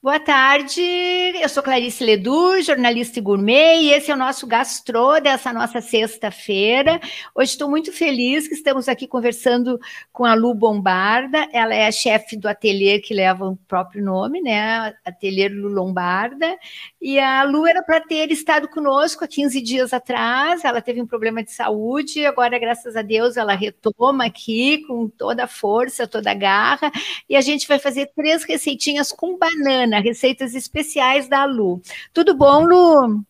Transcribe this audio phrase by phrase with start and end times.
[0.00, 5.18] Boa tarde, eu sou Clarice Ledur, jornalista e gourmet, e esse é o nosso gastrô
[5.18, 7.00] dessa nossa sexta-feira.
[7.34, 9.76] Hoje estou muito feliz que estamos aqui conversando
[10.12, 14.40] com a Lu Bombarda, ela é a chefe do ateliê que leva o próprio nome,
[14.40, 16.56] né, Ateliê Lu Lombarda,
[17.02, 21.08] e a Lu era para ter estado conosco há 15 dias atrás, ela teve um
[21.08, 26.30] problema de saúde, agora, graças a Deus, ela retoma aqui com toda a força, toda
[26.30, 26.92] a garra,
[27.28, 31.80] e a gente vai fazer três receitinhas com banana, Ana, receitas especiais da Lu.
[32.12, 33.24] Tudo bom, Lu?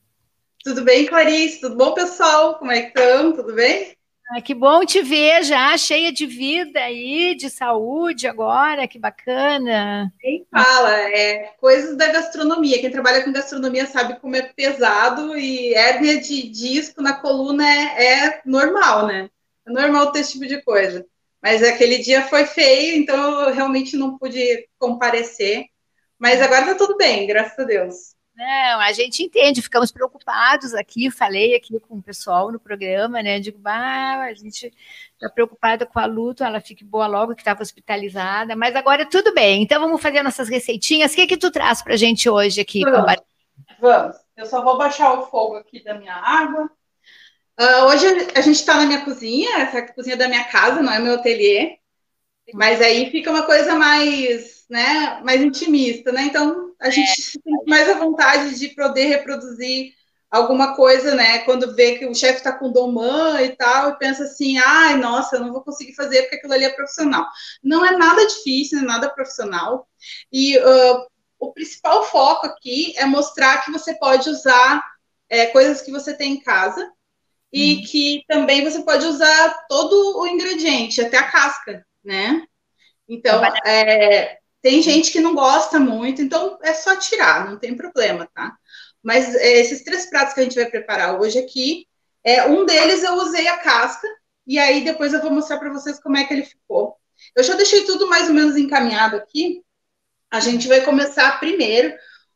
[0.64, 1.60] Tudo bem, Clarice?
[1.60, 2.56] Tudo bom, pessoal?
[2.56, 3.32] Como é que estão?
[3.32, 3.96] Tudo bem?
[4.30, 10.12] Ah, que bom te ver já, cheia de vida aí, de saúde agora, que bacana.
[10.20, 12.80] Quem fala, é coisas da gastronomia.
[12.80, 18.24] Quem trabalha com gastronomia sabe como é pesado e hérnia de disco na coluna é,
[18.24, 19.30] é normal, né?
[19.66, 21.06] É normal ter esse tipo de coisa.
[21.40, 25.66] Mas aquele dia foi feio, então eu realmente não pude comparecer.
[26.18, 28.18] Mas agora tá tudo bem, graças a Deus.
[28.38, 33.40] Não, a gente entende, ficamos preocupados aqui, falei aqui com o pessoal no programa, né?
[33.40, 34.72] Digo, bah, a gente
[35.14, 39.34] está preocupada com a luta, ela fique boa logo que estava hospitalizada, mas agora tudo
[39.34, 39.64] bem.
[39.64, 41.12] Então vamos fazer nossas receitinhas.
[41.12, 42.82] O que que tu traz para a gente hoje aqui?
[42.84, 43.16] Vamos.
[43.80, 44.16] vamos.
[44.36, 46.70] Eu só vou baixar o fogo aqui da minha água.
[47.60, 50.80] Uh, hoje a gente está na minha cozinha, essa é a cozinha da minha casa,
[50.80, 51.78] não é meu ateliê.
[52.54, 56.22] Mas aí fica uma coisa mais né, mais intimista, né?
[56.22, 57.14] Então a gente é.
[57.14, 59.92] se sente mais à vontade de poder reproduzir
[60.30, 61.38] alguma coisa, né?
[61.40, 65.36] Quando vê que o chefe está com domã e tal, e pensa assim, ai, nossa,
[65.36, 67.26] eu não vou conseguir fazer porque aquilo ali é profissional.
[67.62, 69.88] Não é nada difícil, não é nada profissional.
[70.30, 71.06] E uh,
[71.38, 74.84] o principal foco aqui é mostrar que você pode usar
[75.30, 76.90] é, coisas que você tem em casa
[77.52, 77.82] e uhum.
[77.84, 82.42] que também você pode usar todo o ingrediente, até a casca, né?
[83.08, 88.28] Então, é, tem gente que não gosta muito, então é só tirar, não tem problema,
[88.34, 88.56] tá?
[89.02, 91.86] Mas é, esses três pratos que a gente vai preparar hoje aqui,
[92.24, 94.06] é, um deles eu usei a casca,
[94.46, 96.96] e aí depois eu vou mostrar para vocês como é que ele ficou.
[97.36, 99.62] Eu já deixei tudo mais ou menos encaminhado aqui.
[100.30, 101.94] A gente vai começar primeiro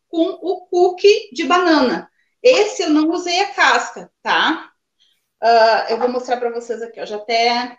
[0.08, 2.10] com o cookie de banana.
[2.42, 4.70] Esse eu não usei a casca, tá?
[5.42, 7.06] Uh, eu vou mostrar para vocês aqui, ó.
[7.06, 7.78] Já até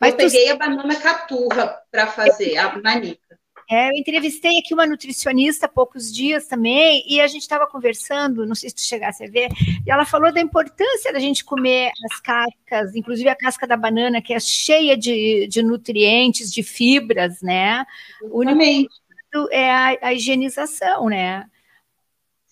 [0.00, 0.52] mas eu peguei tu...
[0.52, 3.24] a banana caturra para fazer, a nanica.
[3.70, 8.46] É, eu entrevistei aqui uma nutricionista há poucos dias também, e a gente estava conversando,
[8.46, 9.48] não sei se tu chegasse a ver,
[9.86, 14.20] e ela falou da importância da gente comer as cascas, inclusive a casca da banana,
[14.20, 17.86] que é cheia de, de nutrientes, de fibras, né?
[18.22, 18.60] O único
[19.50, 21.46] é a, a higienização, né?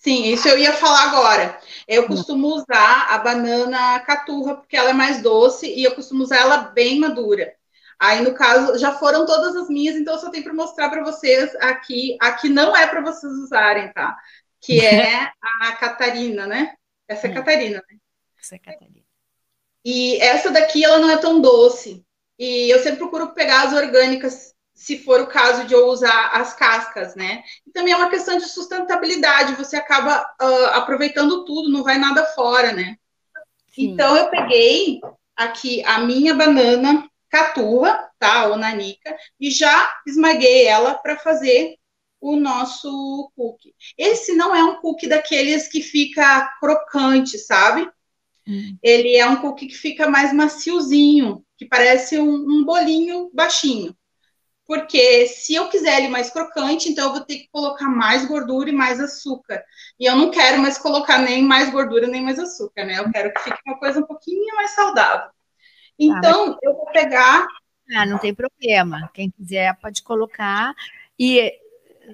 [0.03, 1.57] Sim, isso eu ia falar agora.
[1.87, 2.07] Eu hum.
[2.07, 6.57] costumo usar a banana caturra, porque ela é mais doce, e eu costumo usar ela
[6.57, 7.53] bem madura.
[7.97, 11.03] Aí, no caso, já foram todas as minhas, então eu só tenho para mostrar para
[11.03, 12.17] vocês aqui.
[12.19, 14.17] Aqui não é para vocês usarem, tá?
[14.59, 15.31] Que é
[15.61, 16.73] a Catarina, né?
[17.07, 17.35] Essa é a hum.
[17.35, 17.97] Catarina, né?
[18.37, 19.05] Essa é a Catarina.
[19.85, 22.05] E essa daqui, ela não é tão doce.
[22.37, 26.53] E eu sempre procuro pegar as orgânicas se for o caso de eu usar as
[26.53, 27.43] cascas, né?
[27.65, 32.25] E também é uma questão de sustentabilidade, você acaba uh, aproveitando tudo, não vai nada
[32.25, 32.97] fora, né?
[33.67, 33.91] Sim.
[33.91, 34.99] Então eu peguei
[35.35, 38.47] aqui a minha banana caturra, tá?
[38.47, 41.77] Ou nanica, e já esmaguei ela para fazer
[42.19, 43.75] o nosso cookie.
[43.97, 47.89] Esse não é um cookie daqueles que fica crocante, sabe?
[48.47, 48.77] Hum.
[48.81, 53.95] Ele é um cookie que fica mais maciozinho, que parece um, um bolinho baixinho
[54.65, 58.69] porque se eu quiser ele mais crocante, então eu vou ter que colocar mais gordura
[58.69, 59.63] e mais açúcar.
[59.99, 62.99] E eu não quero mais colocar nem mais gordura nem mais açúcar, né?
[62.99, 65.29] Eu quero que fique uma coisa um pouquinho mais saudável.
[65.99, 67.45] Então, ah, eu vou pegar.
[67.95, 69.09] Ah, não tem problema.
[69.13, 70.73] Quem quiser pode colocar.
[71.19, 71.53] E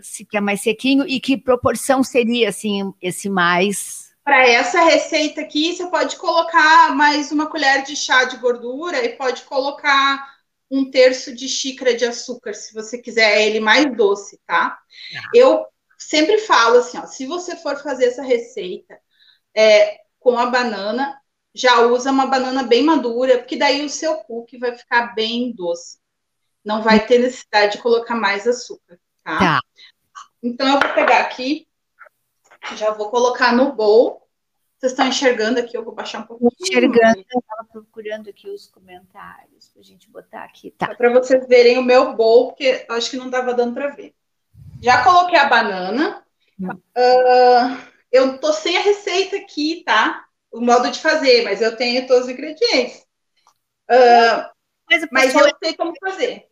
[0.01, 4.09] se quer mais sequinho, e que proporção seria assim esse mais?
[4.23, 9.09] Para essa receita aqui, você pode colocar mais uma colher de chá de gordura e
[9.09, 10.38] pode colocar
[10.69, 14.77] um terço de xícara de açúcar, se você quiser ele mais doce, tá?
[15.15, 15.29] Ah.
[15.33, 15.65] Eu
[15.97, 18.99] sempre falo assim, ó, se você for fazer essa receita
[19.55, 21.19] é, com a banana,
[21.53, 25.97] já usa uma banana bem madura, porque daí o seu cookie vai ficar bem doce.
[26.63, 29.39] Não vai ter necessidade de colocar mais açúcar, tá?
[29.39, 29.59] tá.
[30.41, 31.67] Então eu vou pegar aqui,
[32.75, 34.28] já vou colocar no bowl
[34.79, 35.75] vocês estão enxergando aqui?
[35.75, 36.51] Eu vou baixar um pouquinho.
[36.61, 40.71] Enxergando, eu estava procurando aqui os comentários para a gente botar aqui.
[40.71, 40.95] Tá.
[40.95, 44.15] Para vocês verem o meu bowl, porque eu acho que não estava dando para ver.
[44.81, 46.23] Já coloquei a banana.
[46.61, 47.77] Uh,
[48.09, 50.25] eu tô sem a receita aqui, tá?
[50.49, 53.05] O modo de fazer, mas eu tenho todos os ingredientes.
[53.91, 54.47] Uh,
[54.89, 56.45] mas, mas eu sei como fazer.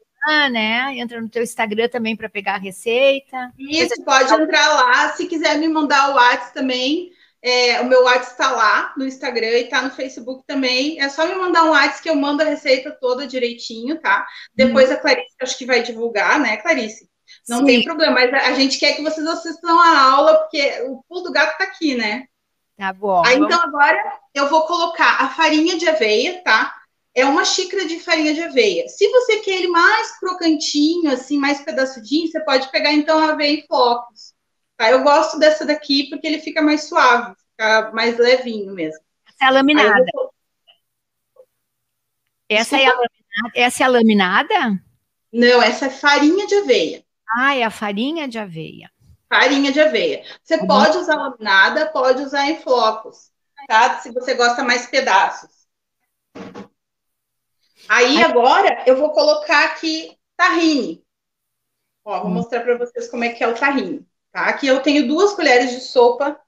[0.52, 0.98] né?
[0.98, 3.54] Entra no teu Instagram também para pegar a receita.
[3.58, 5.14] Isso, pode entrar lá.
[5.14, 9.48] Se quiser me mandar o WhatsApp também, é, o meu WhatsApp está lá no Instagram
[9.48, 11.00] e está no Facebook também.
[11.00, 14.26] É só me mandar um WhatsApp que eu mando a receita toda direitinho, tá?
[14.56, 14.94] Depois hum.
[14.94, 17.10] a Clarice acho que vai divulgar, né, Clarice?
[17.48, 17.66] Não Sim.
[17.66, 21.32] tem problema, mas a gente quer que vocês assistam a aula, porque o pulo do
[21.32, 22.26] gato está aqui, né?
[22.78, 23.24] Tá bom.
[23.26, 23.98] Aí, então, agora
[24.34, 26.74] eu vou colocar a farinha de aveia, tá?
[27.16, 28.88] É uma xícara de farinha de aveia.
[28.88, 33.60] Se você quer ele mais crocantinho, assim, mais pedaçudinho, você pode pegar, então, a aveia
[33.60, 34.27] em flocos.
[34.78, 34.92] Tá?
[34.92, 39.04] Eu gosto dessa daqui porque ele fica mais suave, fica mais levinho mesmo.
[39.28, 40.06] Essa é a laminada.
[40.14, 40.34] Vou...
[42.48, 43.52] Essa, é a laminada.
[43.56, 44.84] essa é a laminada?
[45.34, 47.04] Não, essa é farinha de aveia.
[47.38, 48.90] Ah, é a farinha de aveia.
[49.28, 50.24] Farinha de aveia.
[50.42, 50.68] Você uhum.
[50.68, 53.32] pode usar laminada, pode usar em flocos,
[53.68, 54.00] tá?
[54.00, 55.50] Se você gosta mais pedaços.
[57.90, 61.04] Aí agora eu vou colocar aqui tahine.
[62.06, 62.34] Ó, vou hum.
[62.36, 64.46] mostrar para vocês como é que é o tahine, tá?
[64.46, 66.40] Aqui eu tenho duas colheres de sopa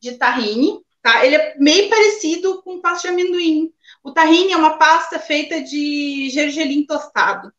[0.00, 1.24] de tahine, tá?
[1.24, 3.72] Ele é meio parecido com pasta de amendoim.
[4.02, 7.52] O tahine é uma pasta feita de gergelim tostado.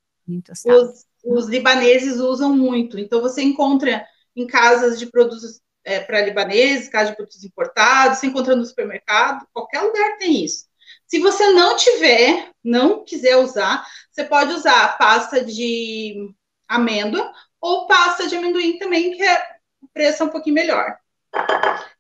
[0.45, 0.77] tostado.
[0.77, 2.99] Os, os libaneses usam muito.
[2.99, 4.05] Então você encontra
[4.35, 9.45] em casas de produtos é, para libaneses, casas de produtos importados, você encontra no supermercado,
[9.53, 10.65] qualquer lugar tem isso.
[11.07, 16.33] Se você não tiver, não quiser usar, você pode usar pasta de
[16.67, 19.52] amêndoa ou pasta de amendoim também, que é,
[19.83, 20.97] o preço é um pouquinho melhor.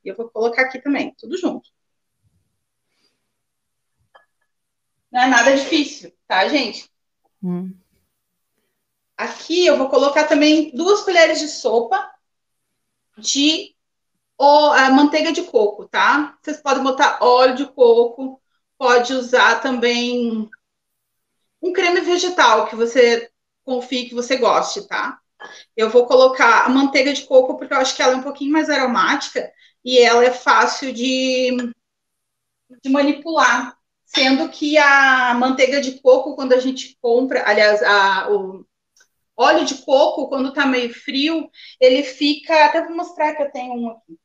[0.03, 1.69] E eu vou colocar aqui também, tudo junto.
[5.11, 6.89] Não é nada difícil, tá, gente?
[7.43, 7.73] Hum.
[9.15, 12.11] Aqui eu vou colocar também duas colheres de sopa
[13.17, 13.75] de
[14.37, 16.37] ó, a manteiga de coco, tá?
[16.41, 18.41] Vocês podem botar óleo de coco,
[18.77, 20.49] pode usar também
[21.61, 23.31] um creme vegetal que você
[23.63, 25.21] confie que você goste, tá?
[25.75, 28.51] Eu vou colocar a manteiga de coco porque eu acho que ela é um pouquinho
[28.51, 29.51] mais aromática
[29.83, 31.55] e ela é fácil de,
[32.81, 33.77] de manipular.
[34.05, 38.63] Sendo que a manteiga de coco, quando a gente compra, aliás, a, o
[39.35, 41.49] óleo de coco, quando tá meio frio,
[41.79, 42.65] ele fica.
[42.65, 44.19] Até vou mostrar que eu tenho um aqui.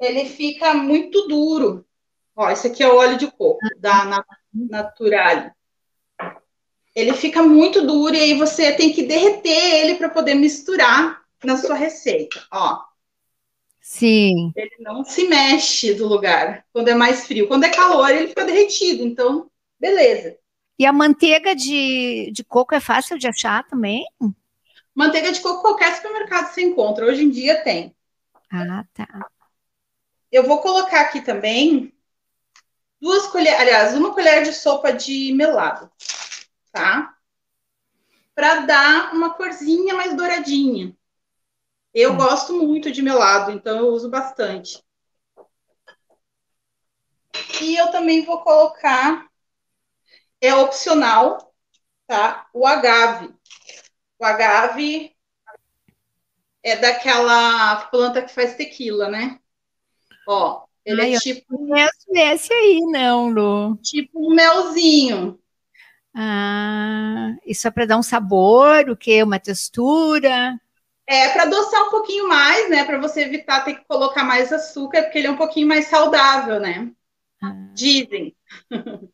[0.00, 1.84] Ele fica muito duro.
[2.36, 5.52] Ó, esse aqui é o óleo de coco da Natural.
[6.94, 11.56] Ele fica muito duro e aí você tem que derreter ele para poder misturar na
[11.56, 12.82] sua receita, ó.
[13.80, 14.52] Sim.
[14.56, 17.46] Ele não se mexe do lugar quando é mais frio.
[17.46, 19.02] Quando é calor, ele fica derretido.
[19.02, 20.38] Então, beleza.
[20.78, 24.04] E a manteiga de, de coco é fácil de achar também?
[24.94, 27.04] Manteiga de coco, qualquer supermercado você encontra.
[27.04, 27.94] Hoje em dia tem.
[28.50, 29.06] Ah, tá.
[30.32, 31.92] Eu vou colocar aqui também
[33.00, 35.90] duas colheres, aliás, uma colher de sopa de melado,
[36.74, 37.16] tá?
[38.34, 40.94] Para dar uma corzinha mais douradinha.
[41.94, 42.16] Eu hum.
[42.16, 44.82] gosto muito de melado, então eu uso bastante.
[47.62, 49.28] E eu também vou colocar,
[50.40, 51.54] é opcional,
[52.08, 52.48] tá?
[52.52, 53.32] O agave.
[54.18, 55.16] O agave
[56.60, 59.38] é daquela planta que faz tequila, né?
[60.26, 61.56] Ó, ele Ai, é tipo.
[61.56, 63.76] Não conheço esse aí, não, Lu.
[63.76, 65.40] Tipo um melzinho.
[66.14, 69.22] Ah, isso é para dar um sabor, o quê?
[69.22, 70.58] Uma textura?
[71.06, 72.84] É para adoçar um pouquinho mais, né?
[72.84, 76.60] Para você evitar ter que colocar mais açúcar, porque ele é um pouquinho mais saudável,
[76.60, 76.90] né?
[77.42, 77.52] Ah.
[77.74, 78.34] Dizem.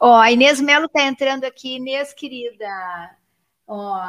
[0.00, 1.76] Ó, a Inês Melo está entrando aqui.
[1.76, 2.66] Inês, querida.
[3.66, 4.00] Ó,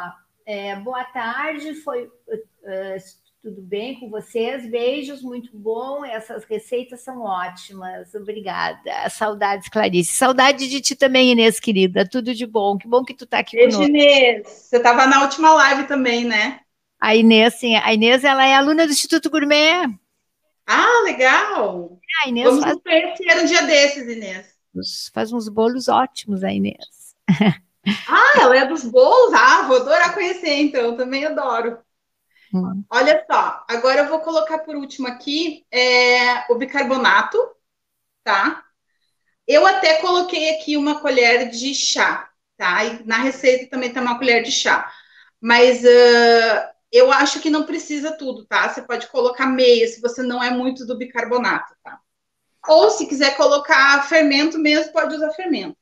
[0.46, 1.74] é, boa tarde.
[1.76, 2.96] Foi, uh,
[3.42, 4.70] tudo bem com vocês?
[4.70, 6.04] Beijos, muito bom.
[6.04, 8.14] Essas receitas são ótimas.
[8.14, 9.10] Obrigada.
[9.10, 10.14] Saudades, Clarice.
[10.14, 12.08] Saudade de ti também, Inês, querida.
[12.08, 12.78] Tudo de bom.
[12.78, 13.96] Que bom que tu está aqui Beijo, conosco.
[13.96, 14.48] Inês.
[14.48, 16.60] Você estava na última live também, né?
[17.00, 17.76] A Inês, sim.
[17.78, 19.88] A Inês, ela é aluna do Instituto Gourmet.
[20.68, 21.98] Ah, legal.
[22.24, 22.78] É, a Inês Vamos faz...
[22.84, 24.60] conhecer um dia desses, Inês.
[25.14, 27.16] Faz uns bolos ótimos, a Inês.
[28.08, 29.34] Ah, ela é dos bolos?
[29.34, 30.98] Ah, vou adorar conhecer, então.
[30.98, 31.80] Também adoro.
[32.54, 32.84] Hum.
[32.90, 37.38] Olha só, agora eu vou colocar por último aqui é, o bicarbonato,
[38.24, 38.64] tá?
[39.48, 42.84] Eu até coloquei aqui uma colher de chá, tá?
[42.86, 44.92] E na receita também tem uma colher de chá.
[45.42, 48.70] Mas uh, eu acho que não precisa tudo, tá?
[48.70, 52.00] Você pode colocar meia, se você não é muito do bicarbonato, tá?
[52.68, 55.78] Ou se quiser colocar fermento mesmo, pode usar fermento.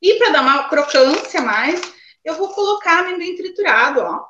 [0.00, 1.80] E para dar uma crocância mais,
[2.24, 4.26] eu vou colocar amendoim triturado, ó.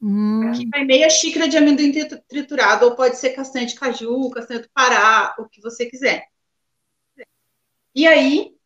[0.00, 0.48] Hum.
[0.48, 1.92] Aqui vai meia xícara de amendoim
[2.28, 6.26] triturado, ou pode ser castanha de caju, castanha do Pará, o que você quiser.
[7.94, 8.58] E aí,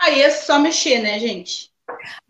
[0.00, 1.70] Aí é só mexer, né, gente?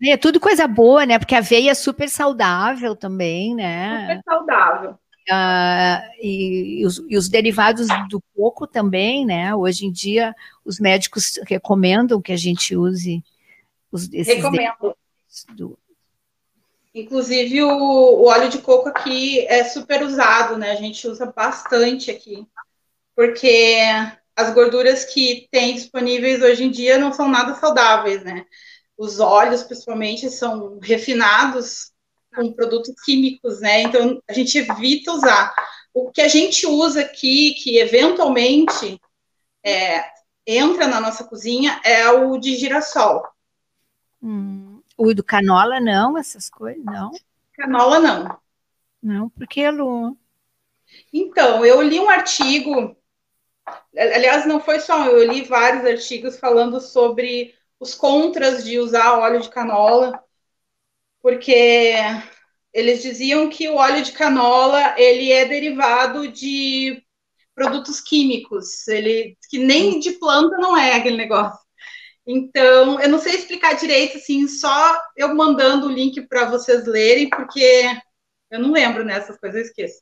[0.03, 1.17] É tudo coisa boa, né?
[1.17, 4.01] Porque a aveia é super saudável também, né?
[4.01, 4.91] Super saudável.
[5.29, 9.55] Uh, e, e, os, e, os, derivados do coco também, né?
[9.55, 13.23] Hoje em dia, os médicos recomendam que a gente use
[13.91, 14.97] os, esses Recomendo.
[15.55, 15.79] Do...
[16.93, 20.71] Inclusive, o, o, óleo de coco aqui é super usado, né?
[20.71, 22.45] A gente usa bastante aqui,
[23.15, 23.77] porque
[24.35, 28.45] as gorduras que tem disponíveis hoje em dia não são nada saudáveis, né?
[28.97, 31.91] Os óleos, principalmente, são refinados
[32.35, 33.81] com produtos químicos, né?
[33.83, 35.53] Então a gente evita usar.
[35.93, 38.99] O que a gente usa aqui, que eventualmente
[39.63, 40.03] é,
[40.45, 43.23] entra na nossa cozinha, é o de girassol.
[44.21, 44.70] Hum,
[45.01, 47.11] o do canola, não, essas coisas, não.
[47.53, 48.39] Canola, não.
[49.01, 50.17] Não, porque, Lu?
[51.11, 52.95] Então, eu li um artigo,
[53.97, 59.41] aliás, não foi só, eu li vários artigos falando sobre os contras de usar óleo
[59.41, 60.23] de canola
[61.21, 61.93] porque
[62.73, 67.03] eles diziam que o óleo de canola ele é derivado de
[67.53, 71.59] produtos químicos, ele que nem de planta não é aquele negócio.
[72.25, 77.29] Então, eu não sei explicar direito, assim, só eu mandando o link para vocês lerem,
[77.29, 77.83] porque
[78.51, 80.01] eu não lembro nessas né, coisas, eu esqueço.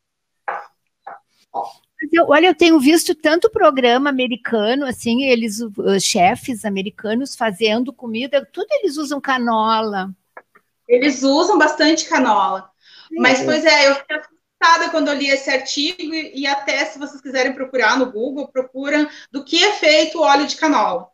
[2.11, 8.47] Eu, olha, eu tenho visto tanto programa americano, assim, eles, os chefes americanos fazendo comida,
[8.51, 10.09] tudo eles usam canola.
[10.87, 12.69] Eles usam bastante canola.
[13.11, 16.99] Mas, pois é, eu fiquei assustada quando eu li esse artigo e, e até se
[16.99, 21.07] vocês quiserem procurar no Google, procuram do que é feito o óleo de canola.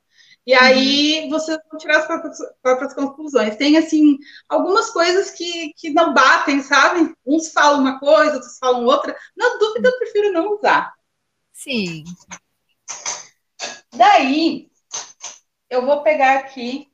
[0.45, 0.61] E uhum.
[0.61, 3.55] aí vocês vão tirar as próprias, próprias, conclusões.
[3.55, 7.15] Tem, assim, algumas coisas que, que não batem, sabe?
[7.25, 9.17] Uns falam uma coisa, outros falam outra.
[9.35, 10.93] Na dúvida, eu prefiro não usar.
[11.51, 12.03] Sim.
[13.93, 14.69] Daí,
[15.69, 16.89] eu vou pegar aqui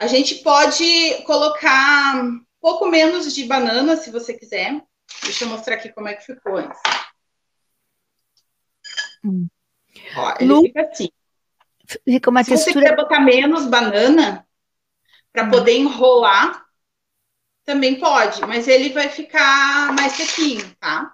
[0.00, 4.82] a gente pode colocar um pouco menos de banana, se você quiser.
[5.22, 6.80] Deixa eu mostrar aqui como é que ficou antes.
[9.22, 9.46] Hum.
[10.16, 10.62] Ó, ele Lu...
[10.62, 11.10] fica assim.
[12.04, 12.74] Fica uma se textura...
[12.74, 14.46] você quiser botar menos banana,
[15.32, 15.50] para hum.
[15.50, 16.64] poder enrolar,
[17.64, 21.12] também pode, mas ele vai ficar mais sequinho, tá?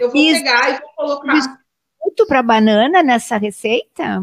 [0.00, 0.42] Eu vou Isso.
[0.42, 1.42] pegar e vou colocar.
[1.42, 4.22] Substituto para banana nessa receita?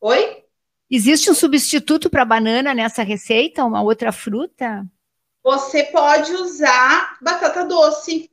[0.00, 0.44] Oi?
[0.90, 3.64] Existe um substituto para banana nessa receita?
[3.64, 4.86] Uma outra fruta?
[5.42, 8.30] Você pode usar batata doce.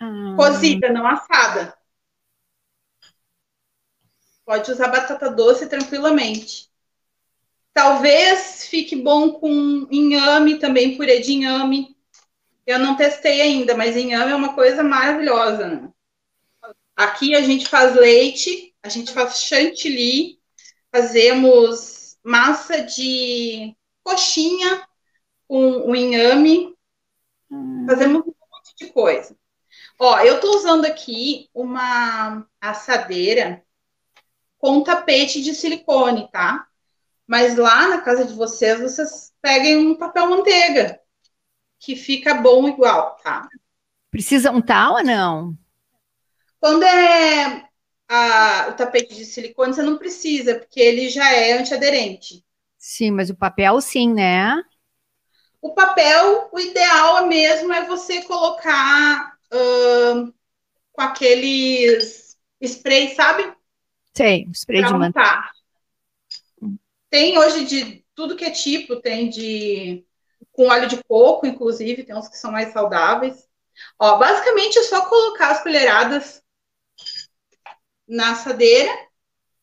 [0.00, 0.34] Ah.
[0.36, 1.77] Cozida, não assada.
[4.48, 6.70] Pode usar batata doce tranquilamente.
[7.74, 11.94] Talvez fique bom com inhame também, purê de inhame.
[12.66, 15.66] Eu não testei ainda, mas inhame é uma coisa maravilhosa.
[15.66, 15.92] Né?
[16.96, 20.40] Aqui a gente faz leite, a gente faz chantilly,
[20.90, 24.88] fazemos massa de coxinha
[25.46, 26.74] com o inhame,
[27.50, 27.84] hum.
[27.86, 29.36] fazemos um monte de coisa.
[29.98, 33.62] Ó, eu tô usando aqui uma assadeira
[34.58, 36.66] com tapete de silicone, tá?
[37.26, 41.00] Mas lá na casa de vocês, vocês peguem um papel manteiga,
[41.78, 43.48] que fica bom igual, tá?
[44.10, 45.56] Precisa untar ou não?
[46.58, 47.68] Quando é
[48.08, 52.44] a, o tapete de silicone, você não precisa, porque ele já é antiaderente.
[52.76, 54.60] Sim, mas o papel sim, né?
[55.60, 60.32] O papel, o ideal mesmo é você colocar uh,
[60.92, 63.57] com aqueles spray, sabe?
[64.12, 65.50] Tem, spray pra de manteiga.
[67.10, 70.04] Tem hoje de tudo que é tipo, tem de
[70.52, 73.48] com óleo de coco, inclusive, tem uns que são mais saudáveis.
[73.98, 76.42] Ó, basicamente é só colocar as colheradas
[78.08, 78.90] na assadeira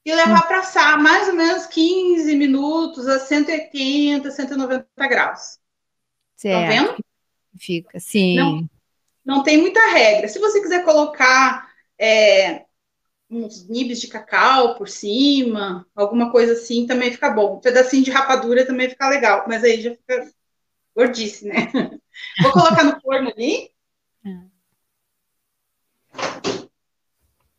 [0.06, 5.60] e levar para assar mais ou menos 15 minutos a 180, 190 graus.
[6.36, 6.62] Certo.
[6.62, 7.06] Tá vendo?
[7.58, 8.36] Fica, sim.
[8.36, 8.70] Não,
[9.26, 10.28] não tem muita regra.
[10.28, 12.65] Se você quiser colocar é,
[13.36, 17.58] uns nibs de cacau por cima, alguma coisa assim, também fica bom.
[17.58, 20.32] Um pedacinho de rapadura também fica legal, mas aí já fica
[20.96, 21.72] gordice, né?
[22.42, 23.72] Vou colocar no forno ali.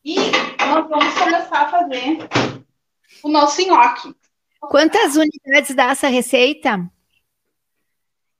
[0.05, 0.17] E
[0.61, 2.19] nós vamos começar a fazer
[3.23, 4.15] o nosso nhoque.
[4.61, 6.91] Quantas unidades dá essa receita?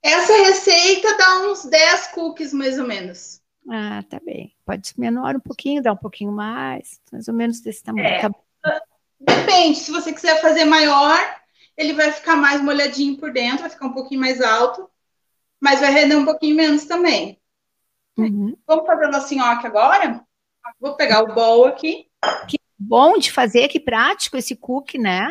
[0.01, 3.41] Essa receita dá uns 10 cookies, mais ou menos.
[3.69, 4.55] Ah, tá bem.
[4.65, 8.05] Pode ser menor um pouquinho, dar um pouquinho mais, mais ou menos desse tamanho.
[8.05, 8.21] É.
[8.21, 8.31] Tá
[9.19, 11.17] Depende, se você quiser fazer maior,
[11.75, 14.87] ele vai ficar mais molhadinho por dentro, vai ficar um pouquinho mais alto,
[15.59, 17.39] mas vai render um pouquinho menos também.
[18.15, 18.55] Uhum.
[18.67, 20.23] Vamos fazer o nosso nhoque agora?
[20.79, 22.07] Vou pegar o bowl aqui.
[22.47, 25.29] Que bom de fazer, que prático esse cookie, né?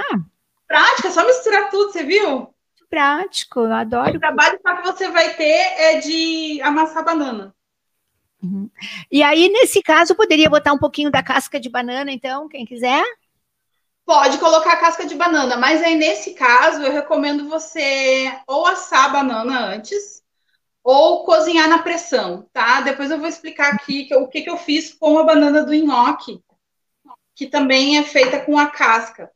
[0.66, 2.52] prática, é só misturar tudo, você viu?
[2.90, 4.16] Prático, eu adoro.
[4.16, 7.55] O trabalho só que você vai ter é de amassar banana.
[8.43, 8.71] Uhum.
[9.11, 13.05] E aí, nesse caso, poderia botar um pouquinho da casca de banana, então, quem quiser?
[14.05, 19.07] Pode colocar a casca de banana, mas aí nesse caso eu recomendo você ou assar
[19.07, 20.23] a banana antes
[20.81, 22.81] ou cozinhar na pressão, tá?
[22.83, 26.40] Depois eu vou explicar aqui o que, que eu fiz com a banana do nhoque,
[27.35, 29.28] que também é feita com a casca.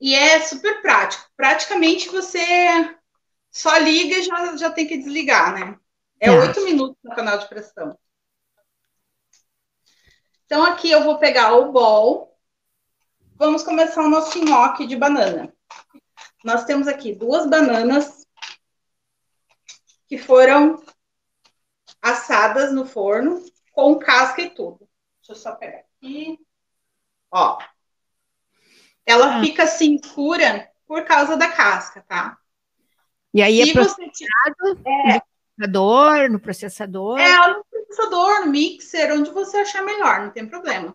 [0.00, 1.24] E é super prático.
[1.36, 2.36] Praticamente você
[3.52, 5.78] só liga e já, já tem que desligar, né?
[6.20, 6.38] É tá.
[6.40, 7.98] oito minutos no canal de pressão.
[10.44, 12.36] Então, aqui eu vou pegar o bol.
[13.36, 15.52] Vamos começar o nosso nhoque de banana.
[16.44, 18.26] Nós temos aqui duas bananas
[20.08, 20.82] que foram
[22.00, 24.88] assadas no forno com casca e tudo.
[25.20, 26.38] Deixa eu só pegar aqui.
[27.30, 27.58] Ó.
[29.04, 29.40] Ela ah.
[29.40, 32.38] fica assim escura por causa da casca, tá?
[33.32, 35.22] E aí Se é processado é,
[35.58, 37.18] processador, no processador?
[37.18, 40.94] É, no processador, no mixer, onde você achar melhor, não tem problema.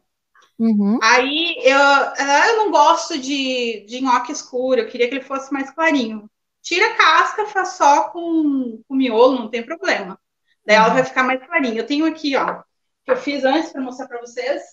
[0.57, 0.99] Uhum.
[1.01, 5.71] Aí eu, eu não gosto de, de nhoque escuro, eu queria que ele fosse mais
[5.71, 6.29] clarinho
[6.63, 10.19] tira a casca, faz só com, o miolo, não tem problema.
[10.65, 10.93] Daí ela uhum.
[10.93, 11.79] vai ficar mais clarinha.
[11.79, 12.63] Eu tenho aqui, ó,
[13.03, 14.63] que eu fiz antes para mostrar para vocês.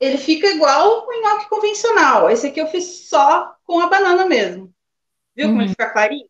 [0.00, 2.30] Ele fica igual o nhoque convencional.
[2.30, 4.74] Esse aqui eu fiz só com a banana mesmo.
[5.36, 5.52] Viu uhum.
[5.52, 6.28] como ele fica clarinho?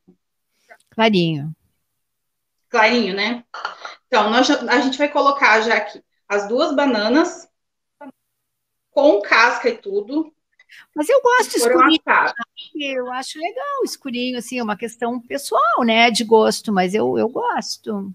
[0.95, 1.55] Clarinho.
[2.69, 3.45] Clarinho, né?
[4.07, 7.49] Então, nós a gente vai colocar já aqui as duas bananas
[8.91, 10.33] com casca e tudo.
[10.95, 12.01] Mas eu gosto escurinho.
[12.75, 16.11] Eu acho legal escurinho, assim, é uma questão pessoal, né?
[16.11, 18.13] De gosto, mas eu, eu gosto.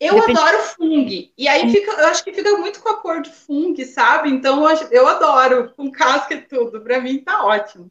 [0.00, 0.38] Eu Depende...
[0.38, 1.32] adoro fungo.
[1.38, 4.30] E aí fica, eu acho que fica muito com a cor de fungo, sabe?
[4.30, 6.80] Então eu, eu adoro, com casca e tudo.
[6.80, 7.90] Para mim tá ótimo.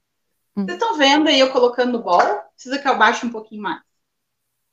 [0.55, 0.65] Hum.
[0.65, 2.21] Vocês estão vendo aí eu colocando no bol?
[2.53, 3.81] Precisa que eu baixe um pouquinho mais.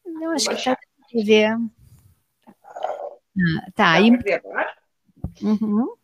[0.05, 0.77] Não, acho que tá
[1.15, 1.57] ver.
[2.47, 4.11] Ah, tá, aí.
[5.43, 5.95] Uhum.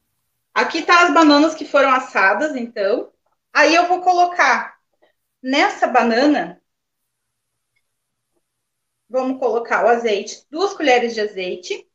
[0.55, 3.12] Aqui tá as bananas que foram assadas, então.
[3.53, 4.79] Aí eu vou colocar
[5.42, 6.61] nessa banana,
[9.09, 11.88] vamos colocar o azeite, duas colheres de azeite.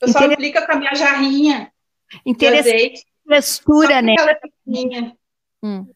[0.00, 1.72] Eu só aplico com a minha jarrinha
[2.24, 2.94] Interessante.
[2.94, 3.06] de.
[3.28, 4.14] Textura, né?
[4.18, 5.12] Ela é
[5.62, 5.86] hum.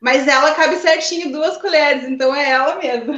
[0.00, 3.14] Mas ela cabe certinho duas colheres, então é ela mesmo.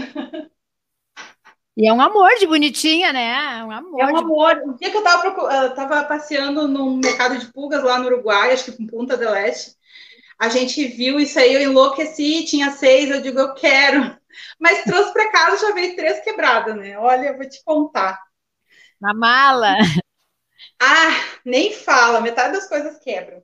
[1.77, 3.59] E é um amor de bonitinha, né?
[3.61, 4.01] É um amor.
[4.01, 4.63] É um amor.
[4.67, 8.53] O dia que eu tava, eu tava passeando no mercado de pulgas lá no Uruguai,
[8.53, 9.77] acho que com Punta del Este,
[10.39, 14.19] a gente viu isso aí, eu enlouqueci, tinha seis, eu digo, eu quero.
[14.59, 16.99] Mas trouxe para casa, já veio três quebradas, né?
[16.99, 18.19] Olha, eu vou te contar.
[19.01, 19.75] Na mala.
[20.81, 21.11] Ah,
[21.45, 23.43] nem fala, metade das coisas quebram.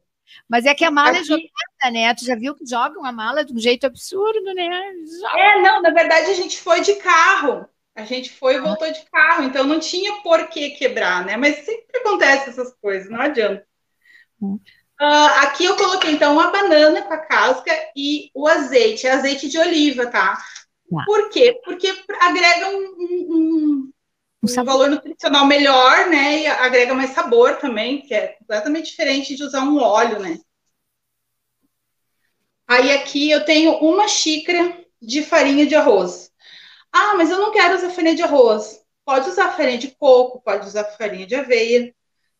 [0.49, 1.20] Mas é que a mala é Aqui...
[1.20, 2.14] é jogada, né?
[2.14, 4.92] Tu já viu que jogam a mala de um jeito absurdo, né?
[5.20, 5.38] Joga.
[5.38, 7.68] É, não, na verdade a gente foi de carro.
[7.94, 11.37] A gente foi e voltou de carro, então não tinha por que quebrar, né?
[11.38, 13.66] Mas sempre acontece essas coisas, não adianta.
[14.38, 19.49] Uh, aqui eu coloquei então uma banana com a casca e o azeite, é azeite
[19.49, 20.37] de oliva, tá?
[20.37, 21.05] tá.
[21.07, 21.59] Por quê?
[21.64, 21.88] Porque
[22.20, 23.92] agrega um, um,
[24.47, 26.41] um, um valor nutricional melhor, né?
[26.43, 30.39] E agrega mais sabor também, que é completamente diferente de usar um óleo, né?
[32.69, 36.31] Aí aqui eu tenho uma xícara de farinha de arroz.
[36.93, 38.83] Ah, mas eu não quero usar farinha de arroz.
[39.05, 41.95] Pode usar farinha de coco, pode usar farinha de aveia,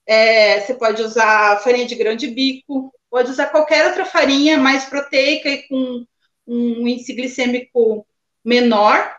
[0.05, 4.85] é, você pode usar farinha de grão de bico, pode usar qualquer outra farinha mais
[4.85, 6.05] proteica e com
[6.47, 8.07] um índice glicêmico
[8.45, 9.17] menor,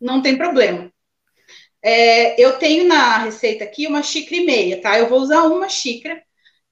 [0.00, 0.90] não tem problema.
[1.86, 4.98] É, eu tenho na receita aqui uma xícara e meia, tá?
[4.98, 6.22] Eu vou usar uma xícara.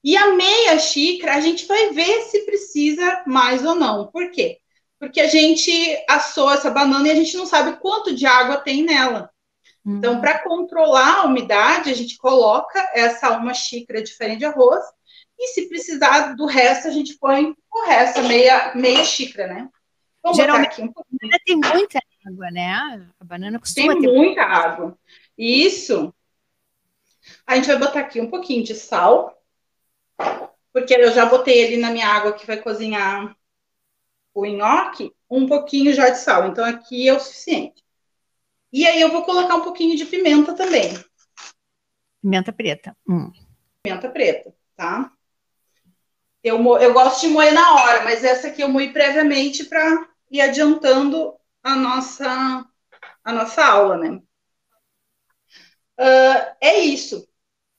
[0.03, 4.07] E a meia xícara, a gente vai ver se precisa mais ou não.
[4.07, 4.59] Por quê?
[4.99, 5.71] porque a gente
[6.09, 9.29] assou essa banana e a gente não sabe quanto de água tem nela.
[9.85, 9.97] Uhum.
[9.97, 14.83] Então, para controlar a umidade, a gente coloca essa uma xícara farinha de arroz
[15.37, 19.69] e se precisar do resto, a gente põe o resto, meia, meia xícara, né?
[20.23, 20.91] Vamos Geralmente, um
[21.45, 23.07] tem muita água, né?
[23.19, 24.97] A banana costuma tem ter muita água.
[25.37, 26.13] Isso.
[27.45, 29.41] A gente vai botar aqui um pouquinho de sal,
[30.71, 33.35] porque eu já botei ele na minha água que vai cozinhar
[34.33, 36.47] o nhoque, um pouquinho já de sal.
[36.47, 37.83] Então, aqui é o suficiente.
[38.71, 40.93] E aí, eu vou colocar um pouquinho de pimenta também.
[42.21, 42.95] Pimenta preta.
[43.07, 43.31] Hum.
[43.83, 45.11] Pimenta preta, tá?
[46.43, 50.41] Eu, eu gosto de moer na hora, mas essa aqui eu moí previamente para ir
[50.41, 52.65] adiantando a nossa,
[53.23, 54.21] a nossa aula, né?
[55.99, 57.27] Uh, é isso.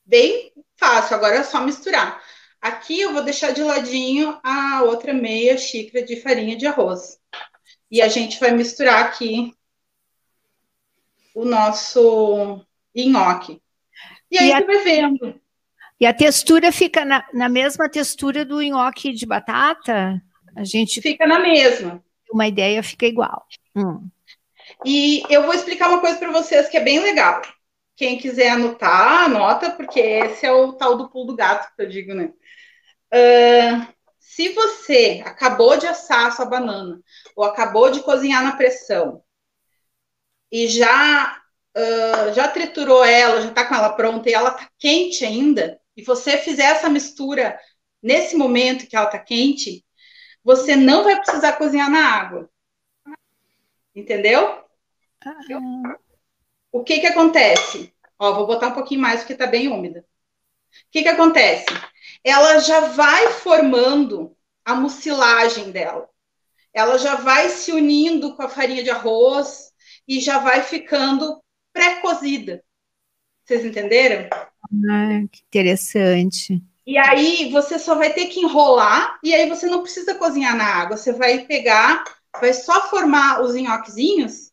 [0.05, 2.23] bem fácil, agora é só misturar.
[2.61, 7.19] Aqui eu vou deixar de ladinho a outra meia xícara de farinha de arroz.
[7.91, 9.55] E a gente vai misturar aqui
[11.35, 12.61] o nosso
[12.95, 13.61] nhoque.
[14.31, 14.61] E aí e a...
[14.65, 15.41] vai vendo.
[16.01, 20.21] E a textura fica na, na mesma textura do nhoque de batata?
[20.55, 22.03] A gente fica na mesma.
[22.31, 23.47] Uma ideia fica igual.
[23.75, 24.09] Hum.
[24.85, 27.41] E eu vou explicar uma coisa para vocês que é bem legal.
[27.97, 31.89] Quem quiser anotar, anota, porque esse é o tal do pulo do gato que eu
[31.89, 32.33] digo, né?
[33.13, 37.01] Uh, se você acabou de assar a sua banana
[37.35, 39.23] ou acabou de cozinhar na pressão
[40.53, 41.41] e já
[41.77, 46.03] uh, já triturou ela, já está com ela pronta e ela está quente ainda, e
[46.03, 47.59] você fizer essa mistura
[48.03, 49.85] nesse momento que ela está quente,
[50.45, 52.51] você não vai precisar cozinhar na água.
[53.95, 54.63] Entendeu?
[55.25, 55.99] Ah.
[56.73, 57.93] O que que acontece?
[58.19, 60.01] Ó, vou botar um pouquinho mais porque está bem úmida.
[60.01, 60.05] O
[60.91, 61.67] que que acontece?
[62.23, 66.09] Ela já vai formando a mucilagem dela.
[66.73, 69.73] Ela já vai se unindo com a farinha de arroz
[70.07, 72.63] e já vai ficando pré-cozida.
[73.45, 74.29] Vocês entenderam?
[74.33, 76.63] Ah, que interessante.
[76.87, 80.65] E aí você só vai ter que enrolar e aí você não precisa cozinhar na
[80.65, 80.97] água.
[80.97, 82.05] Você vai pegar,
[82.41, 84.46] vai só formar os nhoquezinhos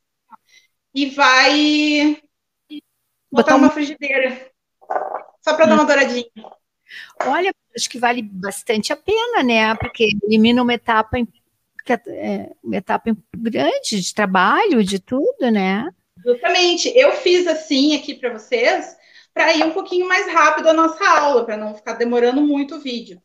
[0.94, 2.22] e vai
[3.32, 4.50] botar, botar uma frigideira.
[5.42, 6.26] Só para dar uma douradinha.
[7.26, 9.76] Olha, acho que vale bastante a pena, né?
[9.76, 11.18] Porque elimina uma etapa,
[12.08, 15.90] é, uma etapa grande de trabalho, de tudo, né?
[16.24, 16.92] Justamente.
[16.96, 18.96] Eu fiz assim aqui para vocês,
[19.34, 22.80] para ir um pouquinho mais rápido a nossa aula, para não ficar demorando muito o
[22.80, 23.22] vídeo.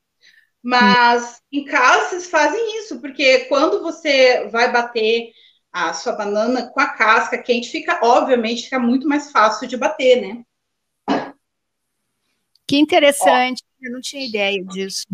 [0.63, 1.59] Mas hum.
[1.61, 5.33] em casa vocês fazem isso, porque quando você vai bater
[5.73, 10.21] a sua banana com a casca quente, fica, obviamente, fica muito mais fácil de bater,
[10.21, 10.45] né?
[12.67, 15.07] Que interessante, ó, eu não tinha ideia disso.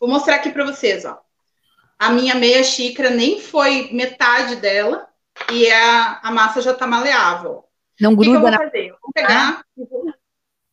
[0.00, 1.20] Vou mostrar aqui para vocês, ó.
[1.98, 5.08] A minha meia xícara nem foi metade dela,
[5.50, 7.64] e a, a massa já está maleável.
[8.00, 8.38] Não gruda.
[8.38, 8.90] O que, eu vou fazer?
[9.02, 9.60] vou pegar.
[9.60, 9.64] Ah,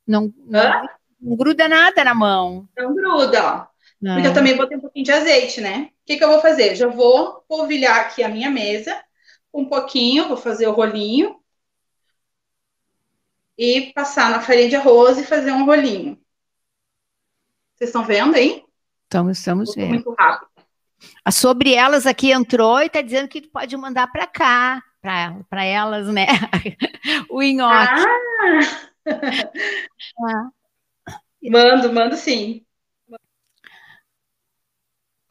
[0.07, 0.87] não, não,
[1.21, 2.67] não, gruda nada na mão.
[2.77, 3.67] Não gruda, ó.
[4.01, 4.15] Não.
[4.15, 5.89] Porque eu também botei um pouquinho de azeite, né?
[6.05, 6.75] O que, que eu vou fazer?
[6.75, 9.03] Já vou polvilhar aqui a minha mesa
[9.51, 11.39] um pouquinho, vou fazer o rolinho
[13.57, 16.15] e passar na farinha de arroz e fazer um rolinho.
[17.73, 18.63] Vocês estão vendo aí?
[19.07, 19.89] Então, estamos vendo.
[19.89, 20.47] Muito rápido.
[21.23, 26.07] A sobre elas aqui entrou e está dizendo que pode mandar para cá, para elas,
[26.07, 26.27] né?
[27.31, 28.01] o nhoque.
[29.07, 29.21] Ah.
[30.21, 30.49] ah.
[31.41, 32.64] Mando, mando sim.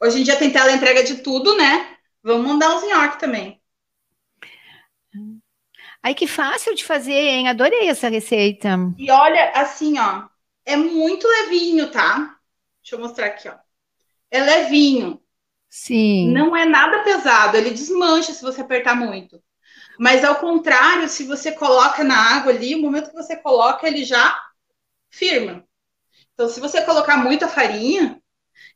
[0.05, 1.97] Hoje em dia tem tela entrega de tudo, né?
[2.21, 3.59] Vamos mandar uns nhoque também.
[6.03, 7.47] Ai, que fácil de fazer, hein?
[7.47, 8.77] Adorei essa receita.
[8.99, 10.27] E olha, assim, ó,
[10.63, 12.37] é muito levinho, tá?
[12.83, 13.55] Deixa eu mostrar aqui, ó.
[14.29, 15.19] É levinho.
[15.67, 16.31] Sim.
[16.31, 19.41] Não é nada pesado, ele desmancha se você apertar muito.
[19.97, 24.05] Mas ao contrário, se você coloca na água ali, o momento que você coloca, ele
[24.05, 24.39] já
[25.09, 25.65] firma.
[26.35, 28.21] Então, se você colocar muita farinha,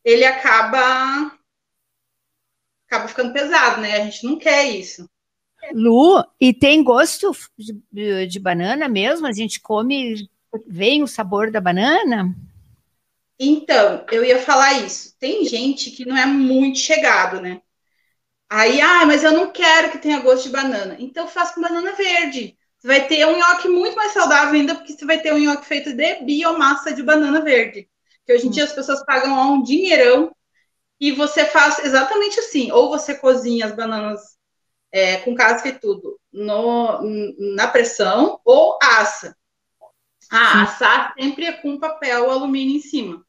[0.03, 1.31] ele acaba
[2.87, 3.97] acaba ficando pesado, né?
[3.97, 5.07] A gente não quer isso.
[5.73, 7.31] Lu, e tem gosto
[7.91, 9.27] de, de banana mesmo?
[9.27, 10.27] A gente come,
[10.65, 12.33] vem o sabor da banana?
[13.39, 15.15] Então, eu ia falar isso.
[15.19, 17.61] Tem gente que não é muito chegado, né?
[18.49, 20.95] Aí, ah, mas eu não quero que tenha gosto de banana.
[20.99, 22.57] Então, faça com banana verde.
[22.79, 25.65] Você vai ter um nhoque muito mais saudável ainda, porque você vai ter um nhoque
[25.65, 27.87] feito de biomassa de banana verde.
[28.25, 30.35] Que hoje em dia as pessoas pagam um dinheirão
[30.99, 32.71] e você faz exatamente assim.
[32.71, 34.37] Ou você cozinha as bananas
[34.91, 37.01] é, com casca e tudo no,
[37.55, 39.35] na pressão, ou assa.
[40.31, 43.25] Ah, assar sempre é com papel alumínio em cima.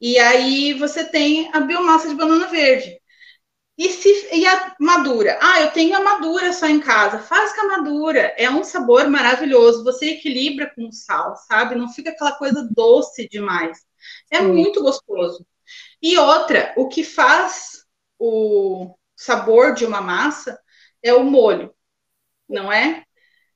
[0.00, 3.00] E aí você tem a biomassa de banana verde.
[3.78, 5.38] E, se, e a madura?
[5.40, 7.18] Ah, eu tenho a madura só em casa.
[7.20, 8.34] Faz com a madura.
[8.36, 9.84] É um sabor maravilhoso.
[9.84, 11.74] Você equilibra com o sal, sabe?
[11.74, 13.78] Não fica aquela coisa doce demais.
[14.32, 14.48] É Sim.
[14.48, 15.46] muito gostoso.
[16.00, 17.84] E outra, o que faz
[18.18, 20.58] o sabor de uma massa
[21.02, 21.72] é o molho,
[22.48, 23.04] não é?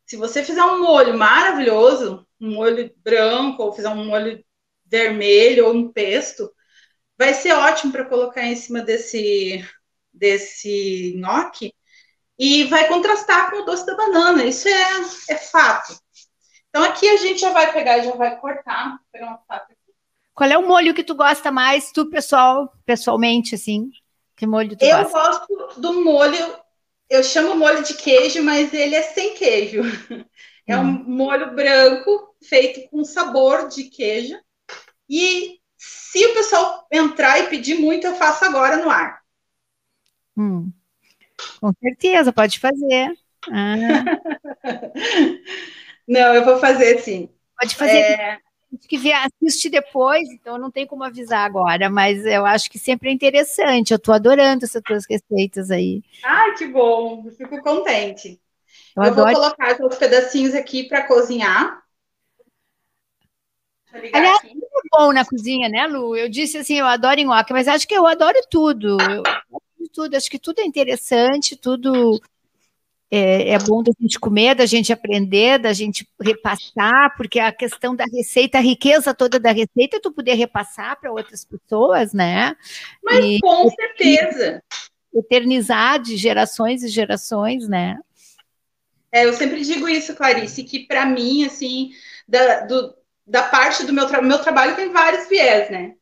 [0.04, 4.44] Se você fizer um molho maravilhoso, um molho branco, ou fizer um molho
[4.84, 6.52] vermelho ou um pesto,
[7.18, 9.64] vai ser ótimo para colocar em cima desse,
[10.12, 11.74] desse nhoque
[12.38, 14.44] e vai contrastar com o doce da banana.
[14.44, 15.98] Isso é, é fato.
[16.68, 18.98] Então aqui a gente já vai pegar, já vai cortar.
[19.10, 19.75] Pegar uma faca.
[20.37, 23.90] Qual é o molho que tu gosta mais, tu pessoal, pessoalmente, assim?
[24.37, 25.46] Que molho tu eu gosta?
[25.49, 26.57] Eu gosto do molho,
[27.09, 29.83] eu chamo molho de queijo, mas ele é sem queijo.
[30.68, 30.81] É hum.
[30.81, 34.37] um molho branco feito com sabor de queijo.
[35.09, 39.22] E se o pessoal entrar e pedir muito, eu faço agora no ar.
[40.37, 40.72] Hum.
[41.61, 43.16] Com certeza, pode fazer.
[43.49, 44.05] Ah.
[46.09, 47.31] não, eu vou fazer sim.
[47.57, 47.96] Pode fazer.
[47.96, 48.45] É...
[48.88, 53.09] Que vê, assiste depois, então não tem como avisar agora, mas eu acho que sempre
[53.09, 53.92] é interessante.
[53.92, 56.02] Eu estou adorando essas tuas receitas aí.
[56.24, 58.40] Ai, que bom, eu fico contente.
[58.96, 61.83] Eu, eu vou colocar os pedacinhos aqui para cozinhar.
[64.12, 64.48] Aliás, aqui.
[64.48, 66.16] é bom na cozinha, né, Lu?
[66.16, 68.96] Eu disse assim, eu adoro nhoque, mas acho que eu adoro tudo.
[69.00, 72.20] Eu adoro tudo, acho que tudo é interessante, tudo
[73.11, 77.95] é, é, bom da gente comer, da gente aprender, da gente repassar, porque a questão
[77.95, 82.57] da receita, a riqueza toda da receita, é tu poder repassar para outras pessoas, né?
[83.03, 84.62] Mas e, com certeza.
[85.14, 87.97] Eternizar de gerações e gerações, né?
[89.12, 91.90] É, eu sempre digo isso, Clarice, que para mim, assim,
[92.27, 95.95] da, do, da parte do meu, trabalho, meu trabalho tem vários viés, né?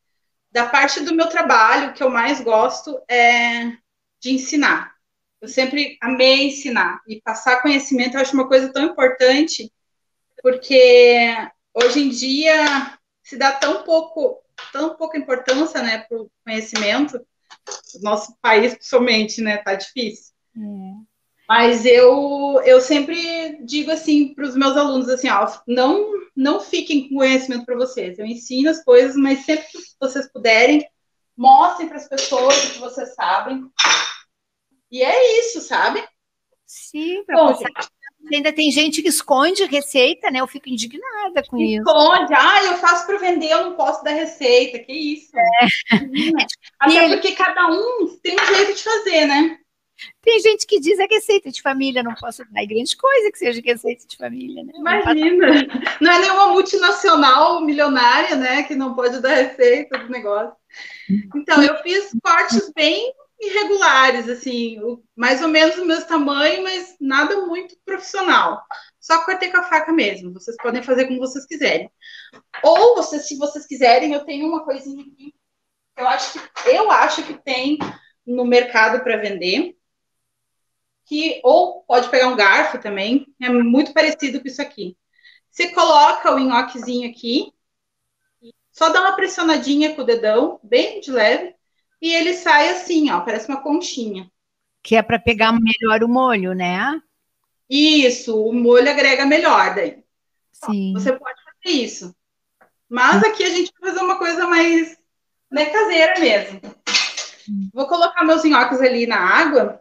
[0.50, 3.72] Da parte do meu trabalho, que eu mais gosto é
[4.20, 4.93] de ensinar
[5.44, 9.70] eu sempre amei ensinar e passar conhecimento, eu acho uma coisa tão importante,
[10.42, 11.36] porque
[11.74, 17.18] hoje em dia se dá tão pouco, tão pouca importância, né, para o conhecimento.
[17.94, 20.32] O nosso país, principalmente, né, tá difícil.
[20.56, 20.60] É.
[21.46, 27.08] Mas eu, eu sempre digo assim para os meus alunos assim, ó, não não fiquem
[27.08, 28.18] com conhecimento para vocês.
[28.18, 30.84] Eu ensino as coisas, mas sempre que vocês puderem,
[31.36, 33.70] mostrem para as pessoas o que vocês sabem,
[34.90, 36.02] e é isso, sabe?
[36.66, 37.58] Sim, para Bom,
[38.32, 40.40] Ainda tem gente que esconde receita, né?
[40.40, 41.74] Eu fico indignada com esconde.
[41.74, 41.82] isso.
[41.82, 45.36] Esconde, ah, eu faço para vender, eu não posso dar receita, que isso.
[45.36, 45.66] É.
[46.80, 49.58] Até porque cada um tem um jeito de fazer, né?
[50.22, 53.60] Tem gente que diz é receita de família, não posso dar grande coisa que seja
[53.64, 54.72] receita de família, né?
[54.74, 55.46] Imagina,
[56.00, 60.56] não é nenhuma multinacional milionária, né, que não pode dar receita do negócio.
[61.36, 63.12] Então, eu fiz cortes bem
[63.46, 64.78] irregulares, assim,
[65.14, 68.62] mais ou menos do mesmo tamanho, mas nada muito profissional.
[69.00, 70.32] Só cortei com a faca mesmo.
[70.32, 71.90] Vocês podem fazer como vocês quiserem.
[72.62, 75.34] Ou vocês, se vocês quiserem, eu tenho uma coisinha aqui.
[75.96, 77.78] Eu acho que eu acho que tem
[78.26, 79.76] no mercado para vender.
[81.06, 84.96] Que ou pode pegar um garfo também, é muito parecido com isso aqui.
[85.50, 87.52] Você coloca o nhoquezinho aqui,
[88.72, 91.54] só dá uma pressionadinha com o dedão, bem de leve,
[92.04, 94.30] e ele sai assim, ó, parece uma conchinha.
[94.82, 97.00] Que é para pegar melhor o molho, né?
[97.66, 100.04] Isso, o molho agrega melhor daí.
[100.52, 100.92] Sim.
[100.94, 102.14] Ó, você pode fazer isso.
[102.90, 104.98] Mas aqui a gente vai fazer uma coisa mais
[105.50, 106.60] né, caseira mesmo.
[107.72, 109.80] Vou colocar meus nhoques ali na água.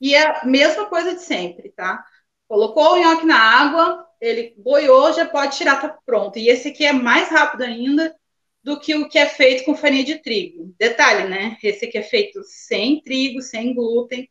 [0.00, 2.06] E é a mesma coisa de sempre, tá?
[2.46, 6.38] Colocou o nhoque na água, ele boiou, já pode tirar, tá pronto.
[6.38, 8.14] E esse aqui é mais rápido ainda,
[8.64, 10.74] do que o que é feito com farinha de trigo.
[10.78, 11.58] Detalhe, né?
[11.62, 14.28] Esse aqui é feito sem trigo, sem glúten,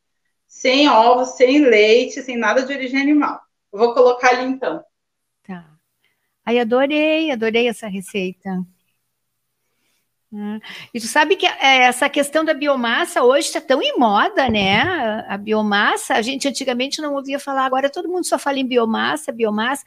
[0.48, 3.40] sem ovos, sem leite, sem nada de origem animal.
[3.72, 4.84] Eu vou colocar ali então.
[5.44, 5.70] Tá.
[6.44, 8.50] Aí adorei, adorei essa receita.
[10.34, 10.60] Né?
[10.92, 14.82] E tu sabe que é, essa questão da biomassa hoje está tão em moda, né?
[15.28, 19.32] A biomassa, a gente antigamente não ouvia falar, agora todo mundo só fala em biomassa,
[19.32, 19.84] biomassa.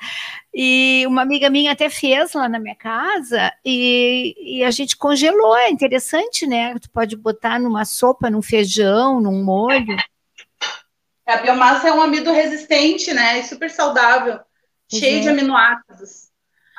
[0.54, 5.56] E uma amiga minha até fez lá na minha casa e, e a gente congelou.
[5.56, 6.78] É interessante, né?
[6.78, 9.96] Tu pode botar numa sopa, num feijão, num molho.
[11.26, 13.40] A biomassa é um amido resistente, né?
[13.40, 14.38] E super saudável,
[14.88, 16.25] cheio de aminoácidos.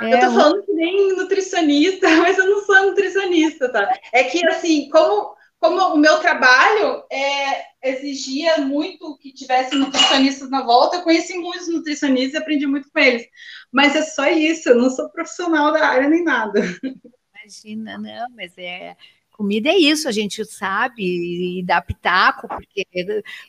[0.02, 3.92] É, eu tô falando que nem nutricionista, mas eu não sou nutricionista, tá?
[4.14, 10.64] É que, assim, como, como o meu trabalho é, exigia muito que tivesse nutricionistas na
[10.64, 13.26] volta, eu conheci muitos nutricionistas e aprendi muito com eles.
[13.72, 16.62] Mas é só isso, eu não sou profissional da área nem nada.
[17.34, 18.96] Imagina, não, mas é
[19.38, 22.88] comida é isso, a gente sabe e dá pitaco, porque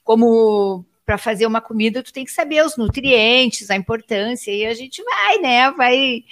[0.05, 4.75] como para fazer uma comida, tu tem que saber os nutrientes, a importância, e a
[4.75, 5.71] gente vai, né?
[5.71, 6.23] Vai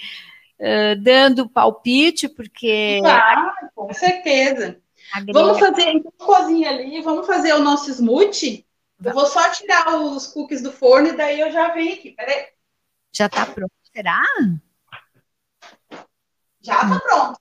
[0.59, 2.99] uh, dando palpite, porque.
[3.01, 4.79] Claro, com certeza.
[5.33, 8.67] Vamos fazer, então, cozinha ali, vamos fazer o nosso smoothie.
[9.03, 12.11] Eu vou só tirar os cookies do forno e daí eu já venho aqui.
[12.11, 12.45] Peraí.
[13.11, 14.21] Já tá pronto, será?
[16.61, 17.39] Já tá pronto.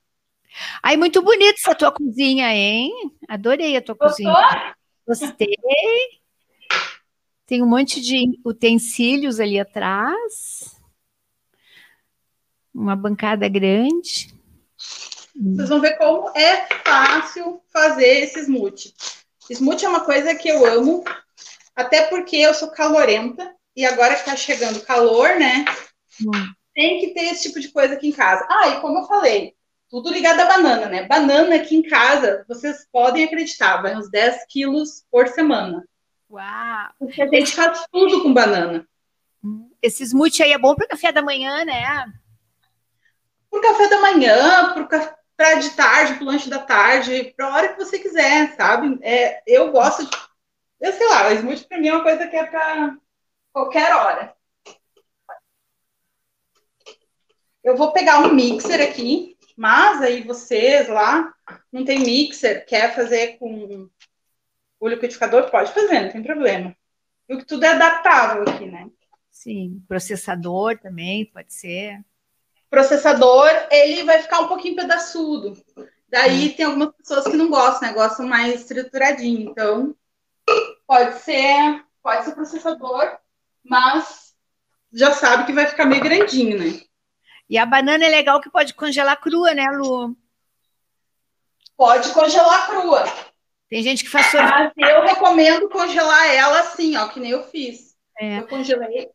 [0.83, 2.91] Ai, muito bonita essa tua cozinha, hein?
[3.29, 4.33] Adorei a tua Gostou?
[4.33, 4.75] cozinha.
[5.07, 5.55] Gostei.
[7.47, 10.77] Tem um monte de utensílios ali atrás.
[12.75, 14.35] Uma bancada grande.
[15.35, 18.93] Vocês vão ver como é fácil fazer esse smoothie.
[19.49, 21.05] Smoothie é uma coisa que eu amo,
[21.75, 25.65] até porque eu sou calorenta e agora que tá chegando calor, né?
[26.21, 26.31] Hum.
[26.75, 28.47] tem que ter esse tipo de coisa aqui em casa.
[28.51, 29.55] Ah, e como eu falei,
[29.89, 31.07] tudo ligado à banana, né?
[31.07, 35.87] Banana aqui em casa, vocês podem acreditar, vai uns 10 quilos por semana.
[36.31, 36.89] Uau!
[36.99, 38.87] Porque a gente faz tudo com banana.
[39.81, 42.13] Esse smoothie aí é bom para café da manhã, né?
[43.51, 44.75] Pro café da manhã,
[45.37, 48.99] para de tarde, pro lanche da tarde, para a hora que você quiser, sabe?
[49.03, 50.11] É, eu gosto de.
[50.81, 52.97] Eu sei lá, o smoothie para mim é uma coisa que é para
[53.53, 54.35] qualquer hora.
[57.63, 61.33] Eu vou pegar um mixer aqui, mas aí vocês lá
[61.73, 63.89] não tem mixer, quer fazer com
[64.79, 66.77] o liquidificador, pode fazer, não tem problema.
[67.29, 68.89] E o que tudo é adaptável aqui, né?
[69.31, 72.01] Sim, processador também pode ser.
[72.71, 75.57] Processador, ele vai ficar um pouquinho pedaçudo.
[76.09, 76.55] Daí hum.
[76.57, 77.95] tem algumas pessoas que não gostam, né?
[77.95, 79.51] Gostam mais estruturadinho.
[79.51, 79.95] Então,
[80.87, 83.19] pode ser, pode ser processador,
[83.65, 84.35] mas
[84.93, 86.81] já sabe que vai ficar meio grandinho, né?
[87.49, 90.17] E a banana é legal que pode congelar crua, né, Lu?
[91.77, 93.05] Pode congelar crua.
[93.69, 94.73] Tem gente que faz sorvete.
[94.77, 97.97] Mas eu recomendo congelar ela assim, ó, que nem eu fiz.
[98.19, 98.39] É.
[98.39, 99.09] Eu congelei,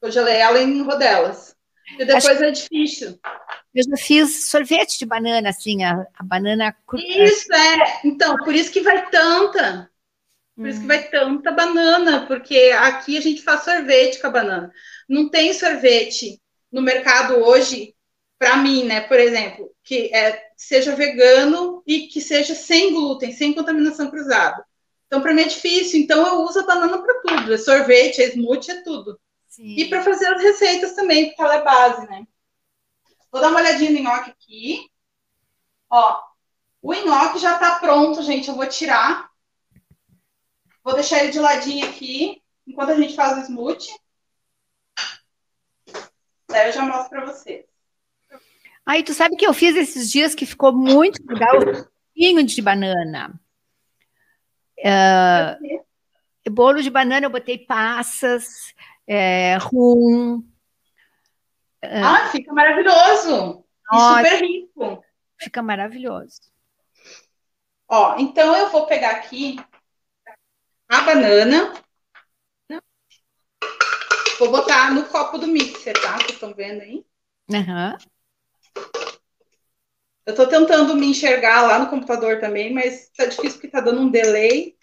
[0.00, 1.56] congelei ela em rodelas.
[1.98, 2.44] E depois Acho...
[2.44, 3.18] é difícil.
[3.74, 6.76] Eu já fiz sorvete de banana, assim, a, a banana.
[6.94, 8.00] Isso, é.
[8.04, 9.90] Então, por isso que vai tanta.
[10.54, 10.68] Por hum.
[10.68, 10.88] isso que hum.
[10.88, 14.72] vai tanta banana, porque aqui a gente faz sorvete com a banana.
[15.08, 17.94] Não tem sorvete no mercado hoje,
[18.38, 23.54] para mim, né, por exemplo, que é, seja vegano e que seja sem glúten, sem
[23.54, 24.62] contaminação cruzada.
[25.06, 25.98] Então, para mim é difícil.
[25.98, 27.54] Então, eu uso a banana para tudo.
[27.54, 29.18] É sorvete, é smoothie, é tudo.
[29.48, 29.74] Sim.
[29.76, 32.26] E para fazer as receitas também, porque ela é base, né?
[33.32, 34.90] Vou dar uma olhadinha no nhoque aqui.
[35.88, 36.20] Ó,
[36.82, 38.48] o nhoque já está pronto, gente.
[38.48, 39.30] Eu vou tirar.
[40.84, 43.98] Vou deixar ele de ladinho aqui, enquanto a gente faz o smoothie.
[46.48, 47.69] Daí eu já mostro para vocês.
[48.86, 52.62] Aí, tu sabe que eu fiz esses dias que ficou muito legal o vinho de
[52.62, 53.40] banana.
[54.78, 58.74] Uh, bolo de banana eu botei passas,
[59.06, 60.38] é, rum.
[61.84, 63.64] Uh, ah, fica maravilhoso!
[63.92, 65.04] E super rico.
[65.38, 66.40] Fica maravilhoso.
[67.88, 69.56] Ó, então eu vou pegar aqui
[70.88, 71.72] a banana.
[74.38, 76.16] Vou botar no copo do mixer, tá?
[76.16, 77.04] Vocês estão vendo aí?
[77.52, 77.92] Aham.
[77.92, 78.19] Uhum.
[80.26, 84.00] Eu tô tentando me enxergar lá no computador também, mas tá difícil porque tá dando
[84.00, 84.76] um delay.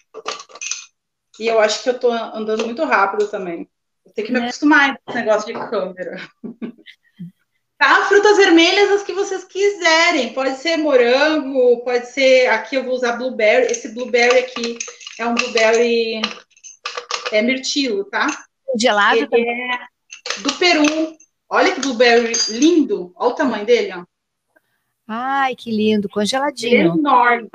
[1.39, 3.69] E eu acho que eu tô andando muito rápido também.
[4.03, 4.43] Vou ter que me é.
[4.43, 6.17] acostumar com esse negócio de câmera.
[7.79, 8.05] Tá?
[8.05, 10.33] Frutas vermelhas, as que vocês quiserem.
[10.33, 12.47] Pode ser morango, pode ser.
[12.47, 13.67] Aqui eu vou usar blueberry.
[13.67, 14.79] Esse blueberry aqui
[15.19, 16.19] é um blueberry
[17.31, 18.27] é mirtilo, tá?
[18.75, 19.71] Gelado Ele também.
[19.71, 19.79] é
[20.39, 21.17] do Peru.
[21.49, 23.13] Olha que blueberry lindo.
[23.15, 24.05] Olha o tamanho dele, ó.
[25.07, 26.93] Ai, que lindo, congeladinho.
[26.93, 27.49] É enorme.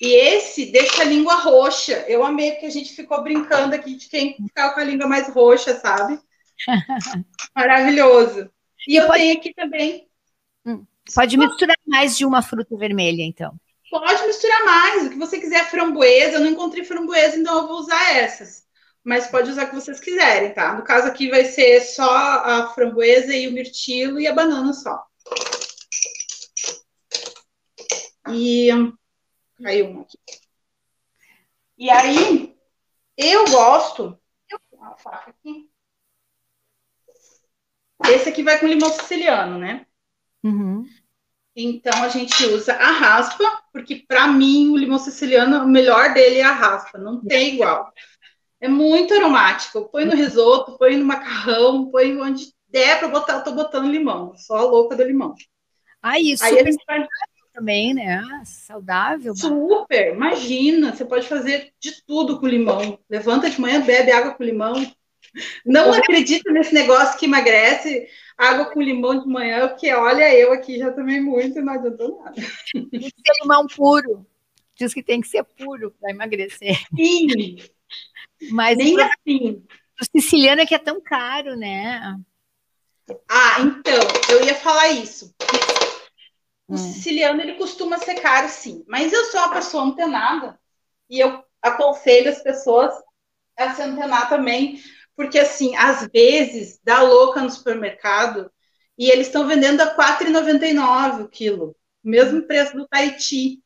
[0.00, 2.04] E esse deixa a língua roxa.
[2.08, 5.28] Eu amei porque a gente ficou brincando aqui de quem ficar com a língua mais
[5.28, 6.18] roxa, sabe?
[7.54, 8.50] Maravilhoso.
[8.88, 9.18] E eu pode...
[9.18, 10.08] tenho aqui também.
[10.64, 13.54] Hum, pode misturar mais de uma fruta vermelha, então.
[13.90, 16.36] Pode misturar mais, o que você quiser, framboesa.
[16.36, 18.59] Eu não encontrei framboesa, então eu vou usar essas.
[19.02, 20.74] Mas pode usar o que vocês quiserem, tá?
[20.74, 25.02] No caso aqui vai ser só a framboesa e o mirtilo e a banana só.
[28.28, 28.68] E
[29.62, 30.18] caiu um aqui.
[31.78, 32.54] E aí,
[33.16, 34.18] eu gosto.
[34.72, 35.70] Uma faca aqui.
[38.06, 39.86] Esse aqui vai com limão siciliano, né?
[40.42, 40.86] Uhum.
[41.54, 46.38] Então a gente usa a raspa, porque para mim o limão siciliano, o melhor dele
[46.38, 47.92] é a raspa, não tem igual.
[48.60, 49.88] É muito aromático.
[49.88, 54.34] Põe no risoto, põe no macarrão, põe onde der para botar, eu tô botando limão.
[54.36, 55.34] Sou a louca do limão.
[56.02, 56.44] Ah, isso.
[56.44, 57.06] Aí a gente vai
[57.52, 58.22] também, né?
[58.44, 59.34] Saudável.
[59.34, 62.98] Super, imagina, você pode fazer de tudo com limão.
[63.08, 64.74] Levanta de manhã, bebe água com limão.
[65.64, 70.78] Não acredita nesse negócio que emagrece água com limão de manhã, porque olha, eu aqui
[70.78, 72.34] já tomei muito e não adiantou nada.
[72.72, 74.26] Tem que ser limão puro.
[74.74, 76.78] Diz que tem que ser puro para emagrecer.
[76.96, 77.58] Sim.
[78.50, 79.64] Mas nem o, assim.
[80.00, 82.16] O siciliano é que é tão caro, né?
[83.28, 85.34] Ah, então, eu ia falar isso.
[86.66, 86.76] O hum.
[86.76, 88.84] siciliano ele costuma ser caro, sim.
[88.86, 90.58] Mas eu sou uma pessoa antenada
[91.08, 92.94] e eu aconselho as pessoas
[93.58, 94.80] a se antenar também,
[95.14, 98.50] porque assim, às vezes dá louca no supermercado
[98.96, 103.62] e eles estão vendendo a R$ 4,99 o quilo, mesmo preço do Tahiti.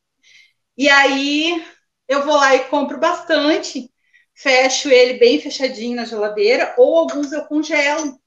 [0.76, 1.64] E aí
[2.08, 3.90] eu vou lá e compro bastante,
[4.34, 8.18] fecho ele bem fechadinho na geladeira, ou alguns eu congelo.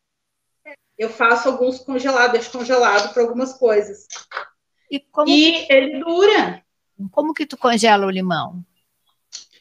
[0.98, 4.08] eu faço alguns congelados, deixo congelado para algumas coisas.
[4.90, 5.74] E, como e que...
[5.74, 6.64] ele dura.
[7.12, 8.64] Como que tu congela o limão?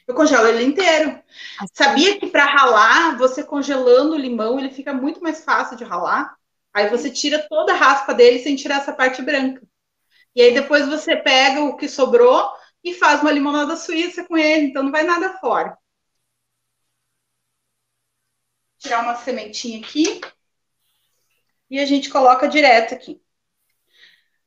[0.06, 1.18] Eu congelo ele inteiro.
[1.60, 1.72] Assim.
[1.74, 6.36] Sabia que para ralar, você congelando o limão, ele fica muito mais fácil de ralar?
[6.72, 9.62] Aí você tira toda a raspa dele sem tirar essa parte branca.
[10.34, 12.50] E aí depois você pega o que sobrou
[12.84, 15.76] e faz uma limonada suíça com ele, então não vai nada fora.
[18.78, 20.20] Tirar uma sementinha aqui.
[21.70, 23.20] E a gente coloca direto aqui.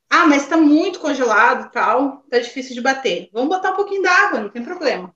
[0.10, 3.30] Ah, mas está muito congelado e tal, tá difícil de bater.
[3.32, 5.16] Vamos botar um pouquinho d'água, não tem problema.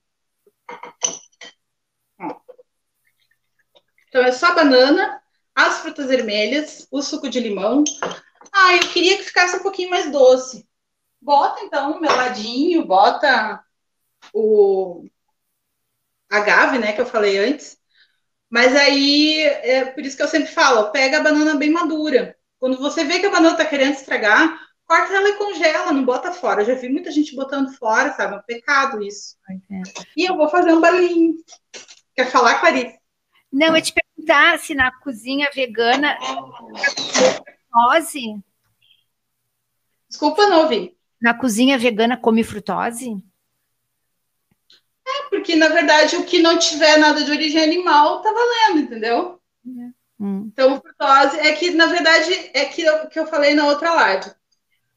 [4.07, 5.19] Então é só banana,
[5.55, 7.83] as frutas vermelhas, o suco de limão.
[8.51, 10.67] Ah, eu queria que ficasse um pouquinho mais doce.
[11.19, 13.63] Bota então o meladinho, bota
[14.31, 15.05] o
[16.29, 17.79] agave, né, que eu falei antes.
[18.53, 22.37] Mas aí, é por isso que eu sempre falo, pega a banana bem madura.
[22.59, 26.31] Quando você vê que a banana tá querendo estragar, corta ela e congela, não bota
[26.31, 26.61] fora.
[26.61, 28.35] Eu já vi muita gente botando fora, sabe?
[28.35, 29.37] É um pecado isso.
[30.15, 31.33] E eu vou fazer um balinho.
[32.15, 32.95] Quer falar, Clarice?
[33.51, 36.15] Não, eu te perguntar se na cozinha vegana
[37.71, 38.39] frutose.
[40.07, 40.95] Desculpa, não ouvi.
[41.19, 43.15] Na cozinha vegana come frutose?
[45.29, 49.39] Porque na verdade o que não tiver nada de origem animal tá valendo, entendeu?
[49.65, 50.03] É.
[50.19, 50.49] Hum.
[50.53, 54.31] Então, frutose é que, na verdade, é que eu, que eu falei na outra live.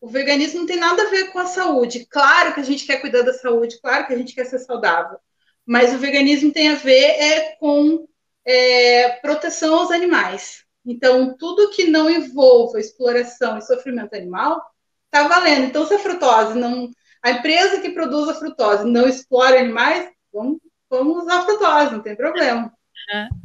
[0.00, 2.06] O veganismo não tem nada a ver com a saúde.
[2.06, 5.18] Claro que a gente quer cuidar da saúde, claro que a gente quer ser saudável.
[5.64, 8.06] Mas o veganismo tem a ver é com
[8.44, 10.64] é, proteção aos animais.
[10.84, 14.62] Então, tudo que não envolva exploração e sofrimento animal
[15.06, 15.64] está valendo.
[15.64, 16.88] Então, se a frutose não.
[17.20, 20.58] A empresa que produz a frutose não explora animais, vamos,
[20.90, 22.70] vamos usar a frutose, não tem problema.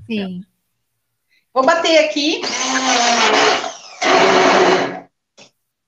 [0.06, 0.42] sim.
[1.54, 2.42] Vou bater aqui.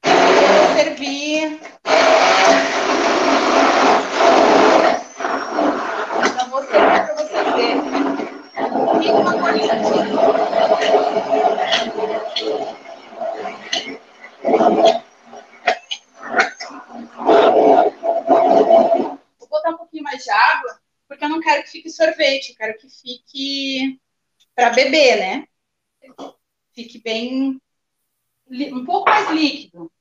[0.03, 1.59] Vou servir.
[6.49, 7.67] Vou servir para você.
[9.01, 9.33] Fica uma
[19.39, 20.82] Vou botar um pouquinho mais de água,
[21.13, 23.99] porque eu não quero que fique sorvete, eu quero que fique
[24.55, 25.47] para beber, né?
[26.73, 27.59] Fique bem
[28.49, 29.91] um pouco mais líquido.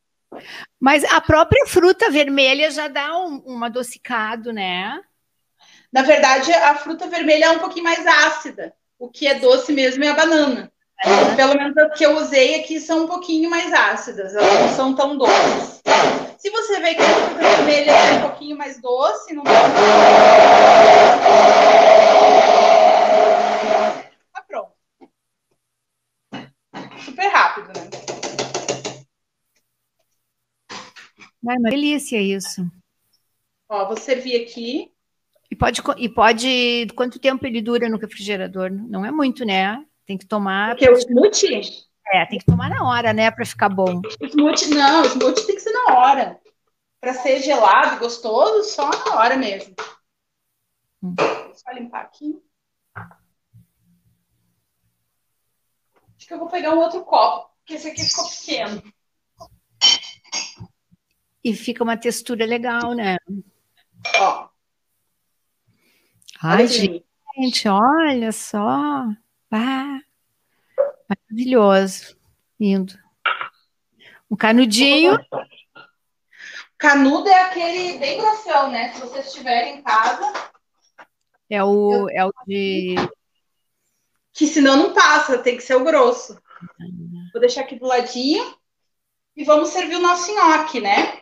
[0.81, 5.01] Mas a própria fruta vermelha já dá um, um adocicado, né?
[5.93, 8.75] Na verdade, a fruta vermelha é um pouquinho mais ácida.
[8.99, 10.73] O que é doce mesmo é a banana.
[11.37, 14.95] Pelo menos as que eu usei aqui são um pouquinho mais ácidas, elas não são
[14.95, 15.83] tão doces.
[16.43, 19.53] Se você vê que a fruta vermelha é um pouquinho mais doce, não tá
[24.49, 24.73] pronto.
[27.05, 27.89] Super rápido, né?
[31.49, 32.69] Ai, uma delícia isso.
[33.69, 34.91] Ó, vou servir aqui.
[35.49, 36.89] E pode, e pode.
[36.97, 38.69] Quanto tempo ele dura no refrigerador?
[38.69, 39.87] Não é muito, né?
[40.05, 40.71] Tem que tomar.
[40.71, 41.92] Porque o smoothie?
[42.07, 43.31] É, tem que tomar na hora, né?
[43.31, 44.03] Para ficar bom.
[44.21, 46.41] Smoothie, não, o smoothie tem que ser na hora.
[47.01, 49.75] Para ser gelado, gostoso, só na hora mesmo.
[51.03, 51.15] Hum.
[51.55, 52.41] Só limpar aqui.
[56.17, 58.83] Acho que eu vou pegar um outro copo, porque esse aqui ficou pequeno.
[61.43, 63.17] E fica uma textura legal, né?
[64.21, 64.49] Ó.
[66.41, 69.05] Ai, gente, olha só.
[69.51, 70.01] Ah,
[71.31, 72.17] maravilhoso.
[72.59, 72.95] Lindo.
[74.31, 75.19] Um canudinho.
[76.79, 78.93] Canudo é aquele bem grossão, né?
[78.93, 80.33] Se vocês estiverem em casa.
[81.49, 82.95] É o, é o de.
[84.33, 86.41] Que senão não passa, tem que ser o grosso.
[87.33, 88.57] Vou deixar aqui do ladinho.
[89.37, 91.22] E vamos servir o nosso nhoque, né?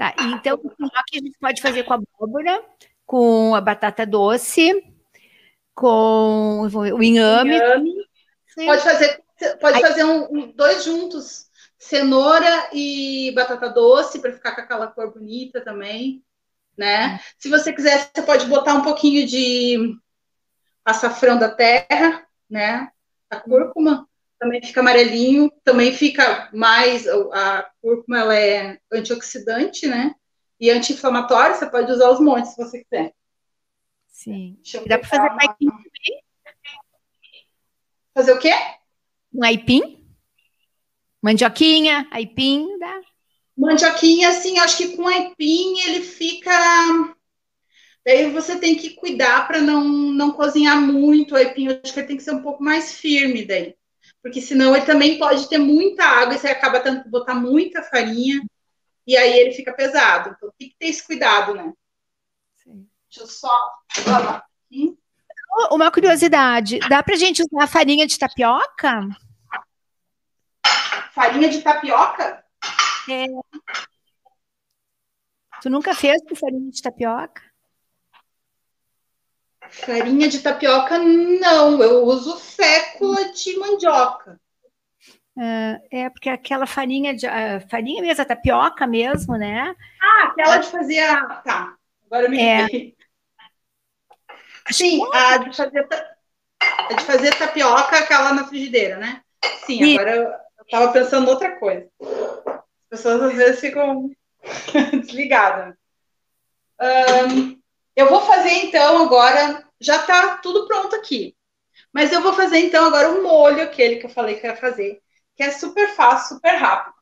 [0.00, 2.64] Tá, então o nhoque a gente pode fazer com a abóbora,
[3.04, 4.82] com a batata doce,
[5.74, 7.54] com o inhame.
[7.54, 7.92] inhame.
[8.64, 9.22] Pode fazer,
[9.60, 14.86] pode Aí, fazer um, um, dois juntos, cenoura e batata doce, para ficar com aquela
[14.86, 16.24] cor bonita também,
[16.78, 17.20] né?
[17.38, 19.94] Se você quiser, você pode botar um pouquinho de
[20.82, 22.90] açafrão da terra, né?
[23.28, 24.08] A cúrcuma
[24.40, 30.14] também fica amarelinho, também fica mais, a cúrcuma ela é antioxidante, né?
[30.58, 33.12] E anti-inflamatório, você pode usar os montes se você quiser.
[34.08, 34.58] Sim.
[34.86, 35.42] Dá para fazer uma...
[35.42, 36.24] aipim também?
[38.14, 38.54] Fazer o quê?
[39.32, 40.04] Um aipim?
[41.22, 43.00] Mandioquinha, aipim, dá?
[43.56, 47.14] Mandioquinha, assim, acho que com aipim ele fica
[48.06, 51.68] Daí você tem que cuidar para não, não cozinhar muito o aipim.
[51.68, 53.74] Acho que ele tem que ser um pouco mais firme daí.
[54.22, 57.82] Porque senão ele também pode ter muita água e você acaba tendo que botar muita
[57.82, 58.42] farinha
[59.06, 60.34] e aí ele fica pesado.
[60.36, 61.72] Então tem que ter esse cuidado, né?
[62.56, 62.86] Sim.
[63.08, 63.72] Deixa eu só
[64.06, 64.96] lavar aqui.
[65.72, 69.08] Uma curiosidade, dá pra gente usar farinha de tapioca?
[71.12, 72.44] Farinha de tapioca?
[73.10, 73.24] É.
[75.60, 77.49] Tu nunca fez com farinha de tapioca?
[79.70, 81.82] Farinha de tapioca, não.
[81.82, 84.40] Eu uso fécula de mandioca.
[85.38, 89.74] É, é porque aquela farinha de uh, farinha mesmo, a tapioca mesmo, né?
[90.02, 91.26] Ah, aquela de fazer a.
[91.36, 91.74] Tá,
[92.06, 92.66] agora eu me é.
[94.70, 95.88] Sim, a de fazer,
[96.60, 99.22] a de fazer tapioca, aquela na frigideira, né?
[99.64, 99.94] Sim, e...
[99.94, 101.88] agora eu, eu tava pensando outra coisa.
[102.00, 104.10] As pessoas às vezes ficam
[105.00, 105.74] desligadas.
[106.80, 107.59] Um,
[107.96, 111.36] eu vou fazer então agora, já tá tudo pronto aqui.
[111.92, 115.02] Mas eu vou fazer então agora o molho, aquele que eu falei que ia fazer,
[115.34, 116.94] que é super fácil, super rápido.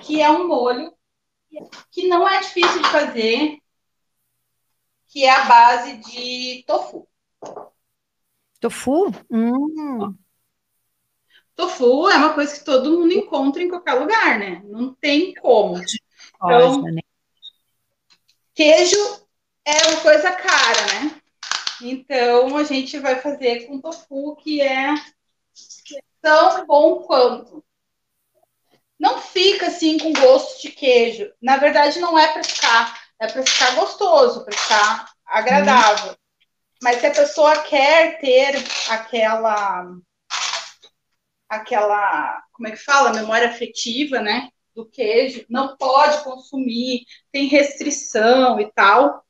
[0.00, 0.92] Que é um molho
[1.90, 3.58] que não é difícil de fazer,
[5.06, 7.08] que é a base de tofu.
[8.60, 9.12] Tofu?
[9.30, 10.16] Hum.
[11.54, 14.62] Tofu é uma coisa que todo mundo encontra em qualquer lugar, né?
[14.64, 15.80] Não tem como.
[16.36, 17.00] Então, né?
[18.54, 18.96] queijo
[19.68, 21.20] é uma coisa cara, né?
[21.82, 24.94] Então a gente vai fazer com tofu, que é
[26.22, 27.64] tão bom quanto.
[28.98, 31.30] Não fica assim com gosto de queijo.
[31.40, 36.12] Na verdade, não é para ficar é para ficar gostoso, para ficar agradável.
[36.12, 36.16] Hum.
[36.82, 38.56] Mas se a pessoa quer ter
[38.88, 39.92] aquela
[41.48, 48.60] aquela, como é que fala, memória afetiva, né, do queijo, não pode consumir, tem restrição
[48.60, 49.24] e tal.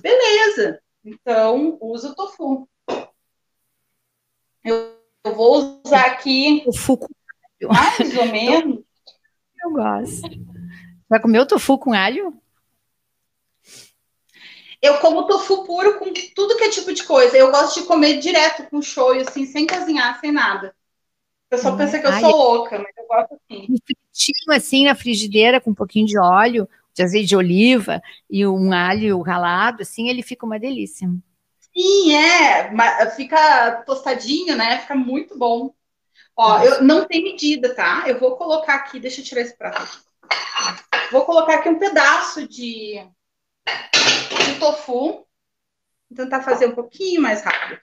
[0.00, 0.80] Beleza.
[1.04, 2.68] Então, usa o tofu.
[4.64, 6.98] Eu, eu vou usar aqui tofu
[7.62, 8.84] mais ou menos.
[9.62, 10.28] Eu gosto.
[11.08, 12.34] Vai comer o tofu com alho?
[14.80, 17.36] Eu como tofu puro com tudo que é tipo de coisa.
[17.36, 20.74] Eu gosto de comer direto com shoyu, assim, sem cozinhar, sem nada.
[21.46, 23.66] O pessoal pensa que eu Ai, sou louca, mas eu gosto assim.
[23.70, 28.46] Um fritinho assim na frigideira com um pouquinho de óleo, de azeite de oliva e
[28.46, 31.08] um alho ralado, assim, ele fica uma delícia.
[31.76, 32.70] Sim, é.
[33.16, 34.78] Fica tostadinho, né?
[34.78, 35.74] Fica muito bom.
[36.36, 38.04] Ó, eu não tem medida, tá?
[38.06, 40.04] Eu vou colocar aqui, deixa eu tirar esse prato.
[41.10, 43.04] Vou colocar aqui um pedaço de
[43.64, 45.26] de tofu.
[46.10, 47.80] Vou tentar fazer um pouquinho mais rápido.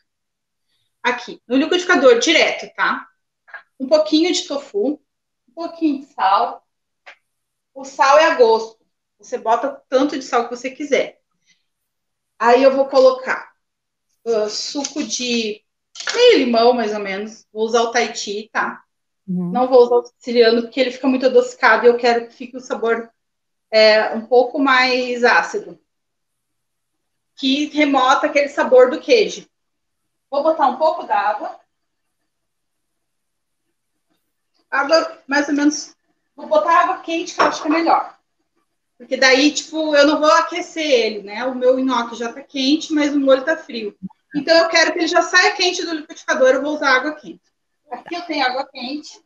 [1.03, 3.07] Aqui, no liquidificador direto, tá?
[3.80, 5.01] Um pouquinho de tofu,
[5.49, 6.66] um pouquinho de sal.
[7.74, 8.81] O sal é a gosto.
[9.22, 11.20] Você bota o tanto de sal que você quiser.
[12.40, 13.52] Aí eu vou colocar
[14.26, 15.62] uh, suco de
[16.16, 17.46] meio limão, mais ou menos.
[17.54, 18.84] Vou usar o Tahiti, tá?
[19.28, 19.52] Uhum.
[19.52, 22.58] Não vou usar o siciliano, porque ele fica muito adocicado e eu quero que fique
[22.58, 23.12] o sabor
[23.70, 25.80] é, um pouco mais ácido
[27.42, 29.50] que remota aquele sabor do queijo.
[30.30, 31.60] Vou botar um pouco d'água.
[34.70, 35.96] Água, mais ou menos.
[36.36, 38.16] Vou botar água quente, que eu acho que é melhor.
[39.02, 41.43] Porque daí, tipo, eu não vou aquecer ele, né?
[41.45, 43.97] O meu nhoque já tá quente, mas o molho tá frio.
[44.36, 47.41] Então, eu quero que ele já saia quente do liquidificador, eu vou usar água quente.
[47.89, 49.20] Aqui eu tenho água quente.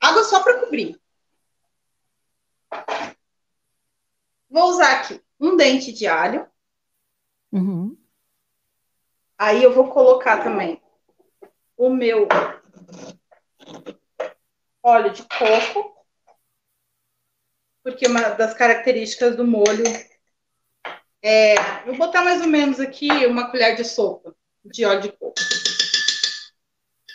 [0.00, 1.00] Água só para cobrir.
[4.50, 6.48] Vou usar aqui um dente de alho.
[7.52, 7.96] Uhum.
[9.38, 10.82] Aí eu vou colocar também
[11.76, 12.26] o meu
[14.82, 15.99] óleo de coco,
[17.82, 19.84] porque uma das características do molho
[21.22, 21.54] é.
[21.84, 25.34] Vou botar mais ou menos aqui uma colher de sopa de óleo de coco.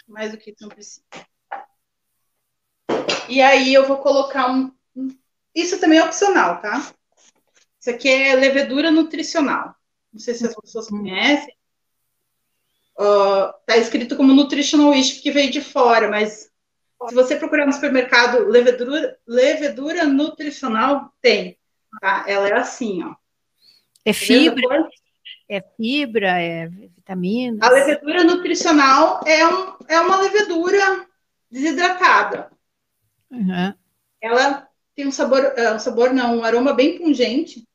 [0.07, 1.01] Mais do que isso não precisa.
[3.27, 4.71] E aí eu vou colocar um.
[5.53, 6.93] Isso também é opcional, tá?
[7.79, 9.75] Isso aqui é levedura nutricional.
[10.11, 10.99] Não sei se as pessoas uhum.
[10.99, 11.55] conhecem.
[12.97, 16.49] Uh, escrito como nutritional yeast porque veio de fora, mas
[17.07, 21.57] se você procurar no supermercado levedura, levedura nutricional, tem.
[22.01, 22.25] Tá?
[22.27, 23.15] Ela é assim, ó.
[24.03, 24.87] É fibra?
[25.47, 27.65] É fibra, é vitamina.
[27.65, 31.07] A levedura nutricional é, um, é uma levedura
[31.51, 32.51] desidratada.
[33.29, 33.73] Uhum.
[34.21, 37.67] Ela tem um sabor, uh, um sabor não, um aroma bem pungente.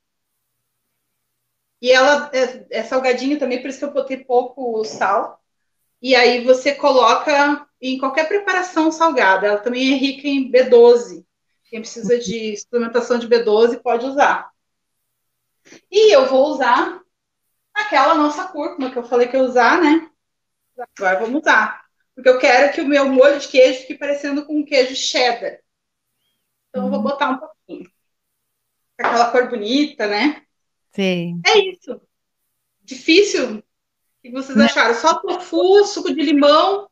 [1.82, 5.42] E ela é, é salgadinho também, por isso que eu botei pouco sal.
[6.02, 9.46] E aí você coloca em qualquer preparação salgada.
[9.46, 11.24] Ela também é rica em B12.
[11.64, 14.50] Quem precisa de suplementação de B12 pode usar.
[15.90, 17.00] E eu vou usar
[17.72, 20.10] aquela nossa cúrcuma que eu falei que eu ia usar, né?
[20.96, 21.84] Agora vamos usar.
[22.14, 25.60] Porque eu quero que o meu molho de queijo fique parecendo com um queijo cheddar.
[26.68, 27.90] Então, eu vou botar um pouquinho.
[28.98, 30.42] Aquela cor bonita, né?
[30.92, 31.40] Sim.
[31.46, 32.00] É isso.
[32.82, 33.58] Difícil.
[33.58, 33.62] O
[34.22, 34.94] que vocês acharam?
[34.94, 36.89] Só tofu, suco de limão.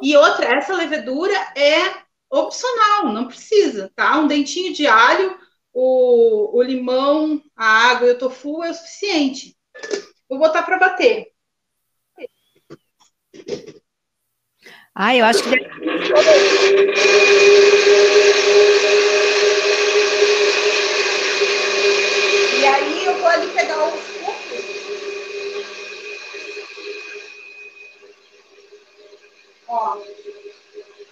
[0.00, 4.18] E outra, essa levedura é opcional, não precisa, tá?
[4.18, 5.38] Um dentinho de alho,
[5.72, 9.56] o, o limão, a água e o tofu é o suficiente.
[10.28, 11.26] Vou botar para bater.
[14.94, 15.50] Ah, eu acho que.
[22.62, 24.72] E aí eu vou ali pegar os cupos.
[29.61, 29.61] Ó.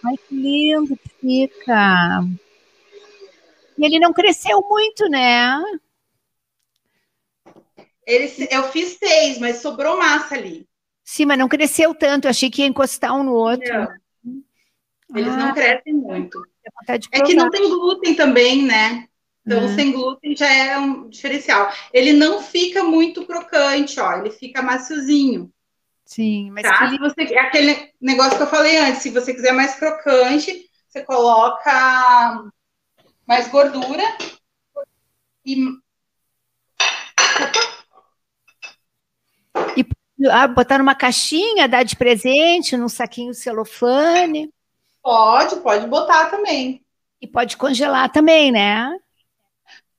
[0.04, 2.24] Ai, que lindo que fica.
[3.78, 5.62] E ele não cresceu muito, né?
[8.06, 10.66] Ele, eu fiz seis, mas sobrou massa ali.
[11.04, 12.26] Sim, mas não cresceu tanto.
[12.26, 13.72] Eu achei que ia encostar um no outro.
[13.72, 14.40] Não.
[15.14, 16.40] Eles ah, não crescem muito.
[16.88, 19.08] É que não tem glúten também, né?
[19.44, 19.74] Então, uhum.
[19.74, 21.72] sem glúten já é um diferencial.
[21.92, 24.18] Ele não fica muito crocante, ó.
[24.18, 25.52] Ele fica maciozinho.
[26.10, 26.90] Sim, mas tá?
[26.90, 26.98] que...
[26.98, 32.50] você aquele negócio que eu falei antes, se você quiser mais crocante, você coloca
[33.24, 34.02] mais gordura
[35.46, 35.68] e
[39.76, 39.86] e
[40.28, 44.52] ah, botar numa caixinha, dar de presente, num saquinho celofane.
[45.00, 46.84] Pode, pode botar também.
[47.20, 48.98] E pode congelar também, né?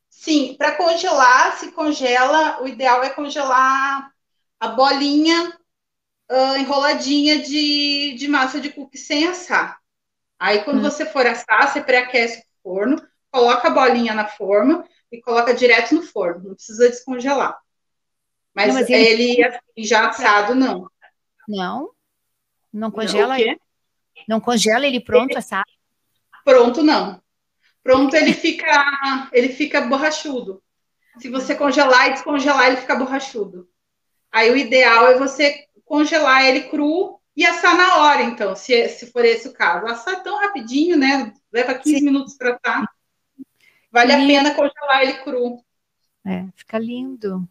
[0.09, 4.11] Sim, para congelar, se congela, o ideal é congelar
[4.59, 5.57] a bolinha
[6.31, 9.79] uh, enroladinha de, de massa de cookie sem assar.
[10.39, 10.83] Aí, quando hum.
[10.83, 15.93] você for assar, você pré-aquece o forno, coloca a bolinha na forma e coloca direto
[15.93, 17.59] no forno, não precisa descongelar.
[18.53, 20.89] Mas, não, mas ele, ele assim, já assado, não.
[21.47, 21.91] Não?
[22.73, 23.37] Não congela?
[23.37, 23.55] Não,
[24.27, 25.69] não congela ele pronto, assado?
[26.43, 27.21] Pronto, não.
[27.83, 30.61] Pronto, ele fica, ele fica borrachudo.
[31.19, 33.69] Se você congelar e descongelar, ele fica borrachudo.
[34.31, 39.11] Aí o ideal é você congelar ele cru e assar na hora, então, se, se
[39.11, 39.85] for esse o caso.
[39.87, 41.33] Assar tão rapidinho, né?
[41.51, 42.05] Leva 15 Sim.
[42.05, 42.89] minutos para assar.
[43.91, 44.23] Vale lindo.
[44.23, 45.61] a pena congelar ele cru.
[46.25, 47.45] É, fica lindo.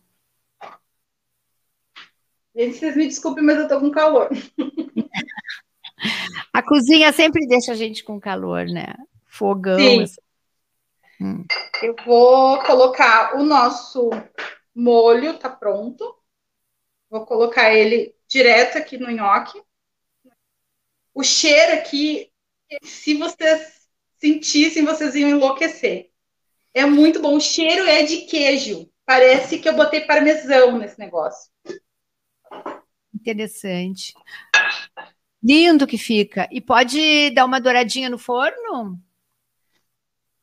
[2.57, 4.31] Gente, vocês me desculpem, mas eu tô com calor.
[6.51, 8.95] A cozinha sempre deixa a gente com calor, né?
[9.27, 9.79] Fogão.
[9.79, 10.03] Sim.
[10.03, 10.21] Assim.
[11.21, 11.45] Hum.
[11.83, 14.09] Eu vou colocar o nosso
[14.75, 16.17] molho, tá pronto.
[17.11, 19.61] Vou colocar ele direto aqui no nhoque.
[21.13, 22.31] O cheiro aqui,
[22.83, 26.11] se vocês sentissem, vocês iam enlouquecer.
[26.73, 27.37] É muito bom.
[27.37, 28.89] O cheiro é de queijo.
[29.05, 31.51] Parece que eu botei parmesão nesse negócio.
[33.13, 34.15] Interessante.
[35.43, 36.49] Lindo que fica.
[36.53, 38.97] E pode dar uma douradinha no forno?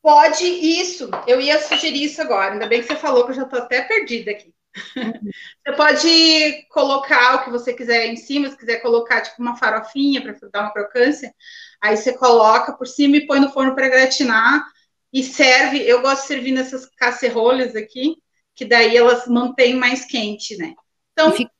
[0.02, 1.08] Pode, isso.
[1.26, 2.52] Eu ia sugerir isso agora.
[2.52, 4.54] Ainda bem que você falou que eu já estou até perdida aqui.
[5.66, 10.22] Você pode colocar o que você quiser em cima, se quiser colocar tipo uma farofinha
[10.22, 11.34] para dar uma crocância,
[11.80, 14.64] aí você coloca por cima e põe no forno para gratinar
[15.12, 15.80] e serve.
[15.80, 18.16] Eu gosto de servir nessas casserolhas aqui,
[18.54, 20.74] que daí elas mantêm mais quente, né?
[21.12, 21.50] Então, fica,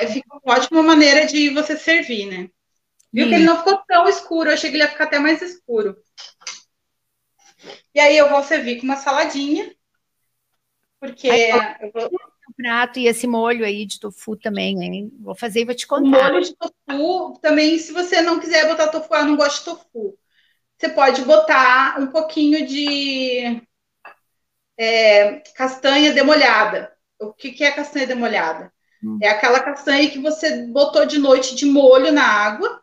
[0.00, 2.48] é, fica uma ótima maneira de você servir, né?
[3.12, 3.28] Viu hum.
[3.28, 5.96] que ele não ficou tão escuro, eu achei que ele ia ficar até mais escuro.
[7.94, 9.74] E aí eu vou servir com uma saladinha,
[10.98, 12.10] porque eu vou
[12.56, 15.12] prato e esse molho aí de tofu também, hein?
[15.20, 16.06] Vou fazer e vou te contar.
[16.06, 19.64] O molho de tofu também, se você não quiser botar tofu, eu não gosto de
[19.64, 20.18] tofu.
[20.76, 23.62] Você pode botar um pouquinho de
[24.78, 26.92] é, castanha demolhada.
[27.18, 28.72] O que, que é castanha demolhada?
[29.02, 29.18] Hum.
[29.22, 32.82] É aquela castanha que você botou de noite de molho na água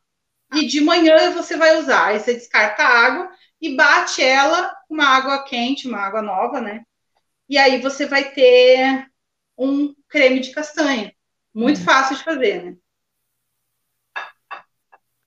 [0.53, 2.07] e de manhã você vai usar.
[2.07, 6.59] Aí você descarta a água e bate ela com uma água quente, uma água nova,
[6.61, 6.83] né?
[7.47, 9.10] E aí você vai ter
[9.61, 11.13] um creme de castanha.
[11.53, 11.83] Muito hum.
[11.83, 12.75] fácil de fazer, né?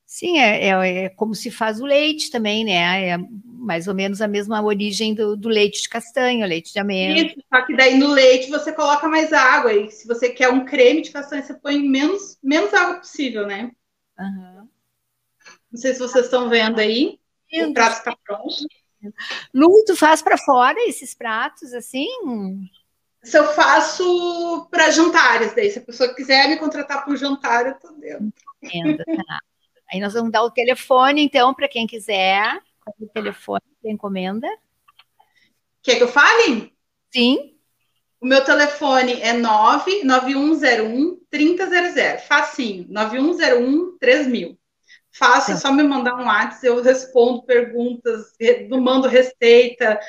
[0.07, 3.09] Sim, é, é, é, como se faz o leite também, né?
[3.09, 7.27] É mais ou menos a mesma origem do, do leite de castanha, leite de amêndoa.
[7.27, 9.73] Isso, só que daí no leite você coloca mais água.
[9.73, 13.73] E se você quer um creme de castanha, você põe menos, menos água possível, né?
[14.17, 14.69] Uhum.
[15.73, 17.19] Não sei se vocês estão vendo aí.
[17.53, 17.71] Lindo.
[17.71, 18.55] O prato está pronto.
[19.53, 22.07] Lu, tu faz para fora esses pratos assim?
[23.25, 27.67] Se eu faço para jantares, daí se a pessoa quiser me contratar para um jantar,
[27.67, 28.33] eu tô dentro.
[28.63, 29.41] Entendo, tá.
[29.93, 32.61] Aí nós vamos dar o telefone, então, para quem quiser.
[33.01, 34.47] O telefone da encomenda.
[35.83, 36.75] Quer que eu fale?
[37.13, 37.55] Sim.
[38.21, 42.19] O meu telefone é 99101 3000.
[42.27, 42.87] Facinho.
[42.89, 44.59] 9101 3000.
[45.17, 48.33] Fácil, é só me mandar um WhatsApp, eu respondo perguntas,
[48.69, 50.01] mando receita,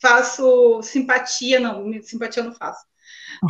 [0.00, 2.84] faço simpatia, não, simpatia eu não faço.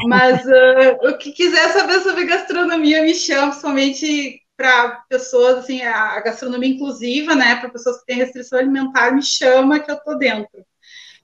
[0.07, 6.19] Mas uh, o que quiser saber sobre gastronomia, me chama, somente para pessoas, assim, a
[6.21, 10.65] gastronomia inclusiva, né, para pessoas que têm restrição alimentar, me chama que eu tô dentro.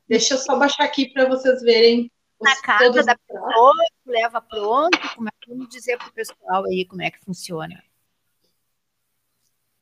[0.08, 2.10] Deixa eu só baixar aqui para vocês verem.
[2.40, 3.72] Na casa da pessoa,
[4.04, 7.82] leva pronto, como é que vamos dizer para o pessoal aí como é que funciona?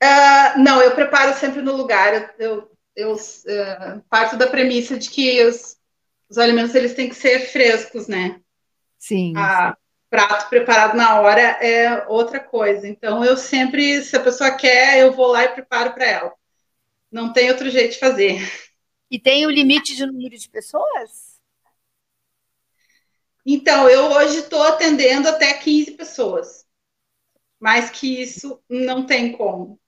[0.03, 2.15] Uh, não, eu preparo sempre no lugar.
[2.15, 5.79] Eu, eu uh, parto da premissa de que os,
[6.29, 8.41] os alimentos eles têm que ser frescos, né?
[8.99, 9.33] Sim.
[9.37, 9.77] A,
[10.11, 12.87] prato preparado na hora é outra coisa.
[12.87, 16.35] Então, eu sempre, se a pessoa quer, eu vou lá e preparo para ela.
[17.11, 18.41] Não tem outro jeito de fazer.
[19.11, 21.41] E tem o limite de número de pessoas?
[23.47, 26.67] Então, eu hoje estou atendendo até 15 pessoas.
[27.59, 29.80] Mais que isso, não tem como.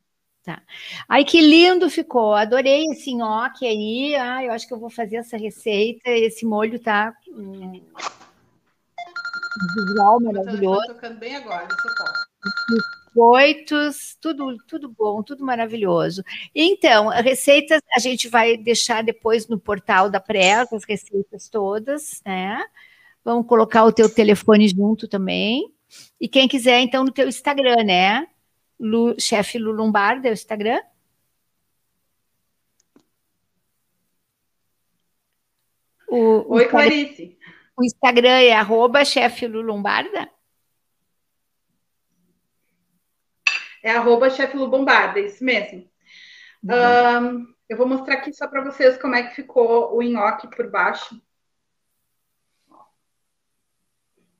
[0.45, 0.61] Tá.
[1.09, 2.35] Ai, que lindo ficou.
[2.35, 4.17] Adorei esse nhoque aí.
[4.17, 6.11] Ah, eu acho que eu vou fazer essa receita.
[6.11, 7.81] Esse molho tá hum,
[9.77, 10.87] visual maravilhoso.
[10.87, 12.33] Tá tocando bem agora, se eu posso.
[13.13, 16.25] Biscoitos, tudo, tudo bom, tudo maravilhoso.
[16.53, 22.65] Então, receitas a gente vai deixar depois no portal da Presa, as receitas todas, né?
[23.25, 25.73] Vamos colocar o teu telefone junto também.
[26.21, 28.27] E quem quiser, então, no teu Instagram, né?
[28.83, 30.81] Lu, chefe Lulumbarda, é o Instagram?
[36.09, 37.39] O, Oi, Clarice.
[37.77, 40.29] O Instagram é arroba chefe Lulumbarda?
[43.85, 45.89] É arroba chefe Lulumbarda, isso mesmo.
[46.65, 50.69] Um, eu vou mostrar aqui só para vocês como é que ficou o nhoque por
[50.69, 51.23] baixo.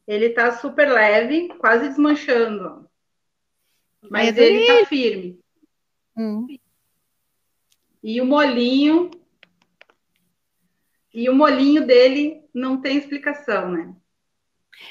[0.05, 2.91] Ele tá super leve, quase desmanchando.
[4.11, 5.39] Mas ele tá firme.
[6.17, 6.47] Hum.
[8.03, 9.11] E o molinho.
[11.15, 13.95] E o molinho dele não tem explicação, né?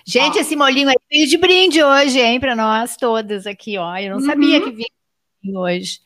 [0.06, 0.42] Gente, ó.
[0.42, 3.98] esse molinho aí veio de brinde hoje, hein, para nós todas aqui, ó.
[3.98, 4.26] Eu não uhum.
[4.26, 6.00] sabia que vinha hoje.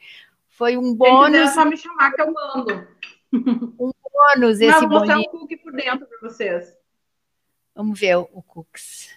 [0.49, 1.35] Foi um bônus.
[1.35, 2.87] É só me chamar que eu mando.
[3.33, 3.91] Um
[4.37, 6.73] bônus esse não, vou mostrar um cookie por dentro para vocês.
[7.75, 9.09] Vamos ver o, o cookies.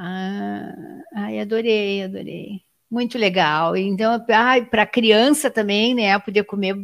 [0.00, 2.62] Ah, ai, adorei, adorei.
[2.88, 3.76] Muito legal.
[3.76, 6.76] Então, para criança também, né, poder comer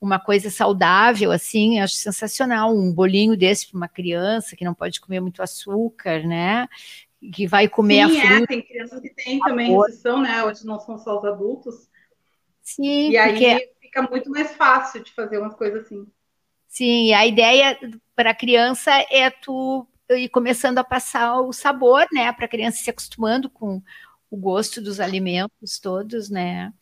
[0.00, 2.76] uma coisa saudável, assim, acho sensacional.
[2.76, 6.66] Um bolinho desse para uma criança que não pode comer muito açúcar, né?
[7.32, 8.42] Que vai comer Sim, a é, fruta.
[8.42, 10.42] É, tem crianças que têm também restrição, né?
[10.42, 11.88] Hoje não são só os adultos.
[12.60, 16.04] Sim, e aí fica muito mais fácil de fazer umas coisas assim.
[16.66, 17.78] Sim, a ideia
[18.16, 22.78] para a criança é tu e começando a passar o sabor, né, para a criança
[22.78, 23.82] se acostumando com
[24.30, 26.72] o gosto dos alimentos todos, né?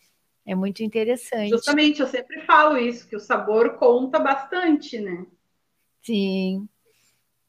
[0.47, 1.51] É muito interessante.
[1.51, 5.25] Justamente, eu sempre falo isso, que o sabor conta bastante, né?
[6.03, 6.68] Sim.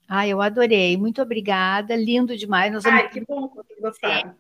[0.08, 0.96] Ah, eu adorei.
[0.96, 1.96] Muito obrigada.
[1.96, 2.72] Lindo demais.
[2.72, 3.02] Nós vamos...
[3.02, 4.36] Ai, que bom que vocês gostaram.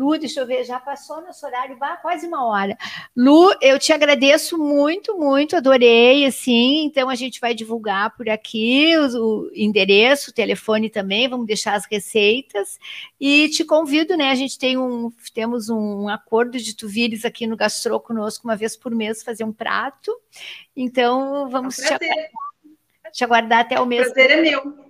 [0.00, 2.74] Lu, deixa eu ver, já passou nosso horário, bah, quase uma hora.
[3.14, 8.96] Lu, eu te agradeço muito, muito, adorei, assim, então a gente vai divulgar por aqui
[8.96, 12.78] o, o endereço, o telefone também, vamos deixar as receitas,
[13.20, 17.46] e te convido, né, a gente tem um, temos um acordo de tu vires aqui
[17.46, 20.18] no Gastro conosco uma vez por mês fazer um prato,
[20.74, 22.30] então vamos é um te, aguardar,
[23.12, 24.10] te aguardar até o mês.
[24.10, 24.89] Prazer é meu.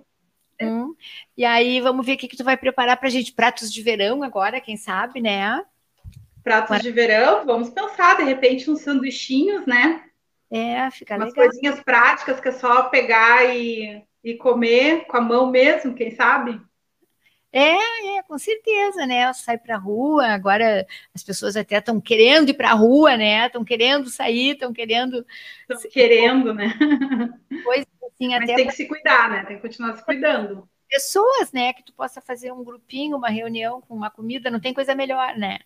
[0.65, 0.95] Hum.
[1.37, 3.33] E aí, vamos ver o que, que tu vai preparar para a gente.
[3.33, 5.63] Pratos de verão agora, quem sabe, né?
[6.43, 10.03] Pratos de verão, vamos pensar, de repente, uns sanduichinhos, né?
[10.49, 11.45] É, fica Umas legal.
[11.45, 16.59] coisinhas práticas que é só pegar e, e comer com a mão mesmo, quem sabe?
[17.53, 19.31] É, é, com certeza, né?
[19.33, 23.45] Sai para rua, agora as pessoas até estão querendo ir para a rua, né?
[23.45, 25.25] Estão querendo sair, estão querendo.
[25.69, 26.73] Estão querendo, né?
[27.63, 27.85] Pois
[28.27, 28.55] Mas até.
[28.55, 29.45] tem que se cuidar, né?
[29.45, 30.69] Tem que continuar se cuidando.
[30.89, 31.73] Pessoas, né?
[31.73, 35.35] Que tu possa fazer um grupinho, uma reunião com uma comida, não tem coisa melhor,
[35.37, 35.59] né?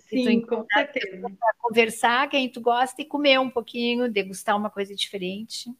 [0.00, 1.26] Sim, com certeza.
[1.58, 5.70] Conversar quem tu gosta e comer um pouquinho, degustar uma coisa diferente.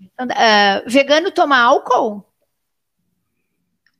[0.00, 2.24] Então, uh, vegano toma álcool?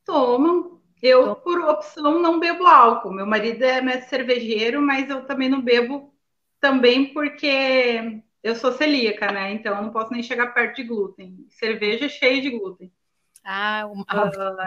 [0.05, 0.81] Tomam.
[1.03, 3.13] Eu, por opção, não bebo álcool.
[3.13, 6.15] Meu marido é cervejeiro, mas eu também não bebo
[6.61, 9.53] também porque eu sou celíaca, né?
[9.53, 11.47] Então eu não posso nem chegar perto de glúten.
[11.51, 12.93] Cerveja é cheia de glúten.
[13.43, 14.05] Ah, uh,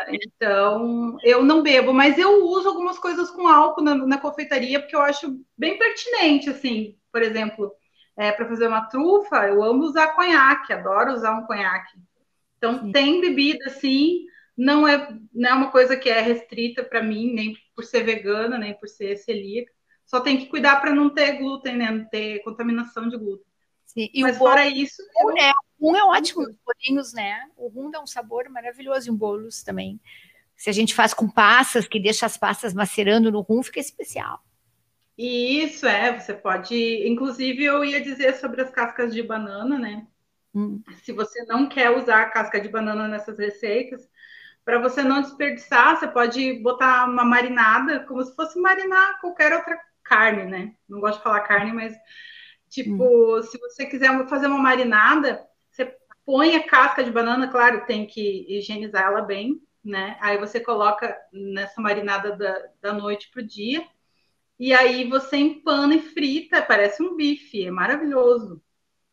[0.09, 4.95] então eu não bebo, mas eu uso algumas coisas com álcool na, na confeitaria porque
[4.95, 6.97] eu acho bem pertinente, assim.
[7.11, 7.71] Por exemplo,
[8.17, 11.99] é, para fazer uma trufa, eu amo usar conhaque, adoro usar um conhaque.
[12.57, 12.91] Então, sim.
[12.91, 14.25] tem bebida, sim,
[14.57, 18.57] não é, não é uma coisa que é restrita para mim, nem por ser vegana,
[18.57, 19.71] nem por ser celíaca.
[20.05, 21.91] Só tem que cuidar para não ter glúten, né?
[21.91, 23.52] Não ter contaminação de glúten.
[23.93, 24.09] Sim.
[24.13, 25.01] E Mas o fora isso.
[25.15, 25.51] O rum, né?
[25.79, 27.45] O rum é ótimo nos bolinhos, né?
[27.55, 29.99] O rum dá um sabor maravilhoso em bolos também.
[30.55, 34.43] Se a gente faz com passas, que deixa as passas macerando no rum, fica especial.
[35.15, 37.07] E isso é, você pode.
[37.07, 40.07] Inclusive, eu ia dizer sobre as cascas de banana, né?
[40.55, 40.81] Hum.
[41.03, 44.09] Se você não quer usar a casca de banana nessas receitas,
[44.65, 49.77] para você não desperdiçar, você pode botar uma marinada, como se fosse marinar qualquer outra
[50.03, 50.73] carne, né?
[50.89, 51.93] Não gosto de falar carne, mas
[52.73, 53.43] tipo, hum.
[53.43, 55.95] se você quiser fazer uma marinada, você
[56.25, 60.17] põe a casca de banana, claro, tem que higienizar ela bem, né?
[60.19, 63.85] Aí você coloca nessa marinada da, da noite pro dia,
[64.59, 68.59] e aí você empana e frita, parece um bife, é maravilhoso.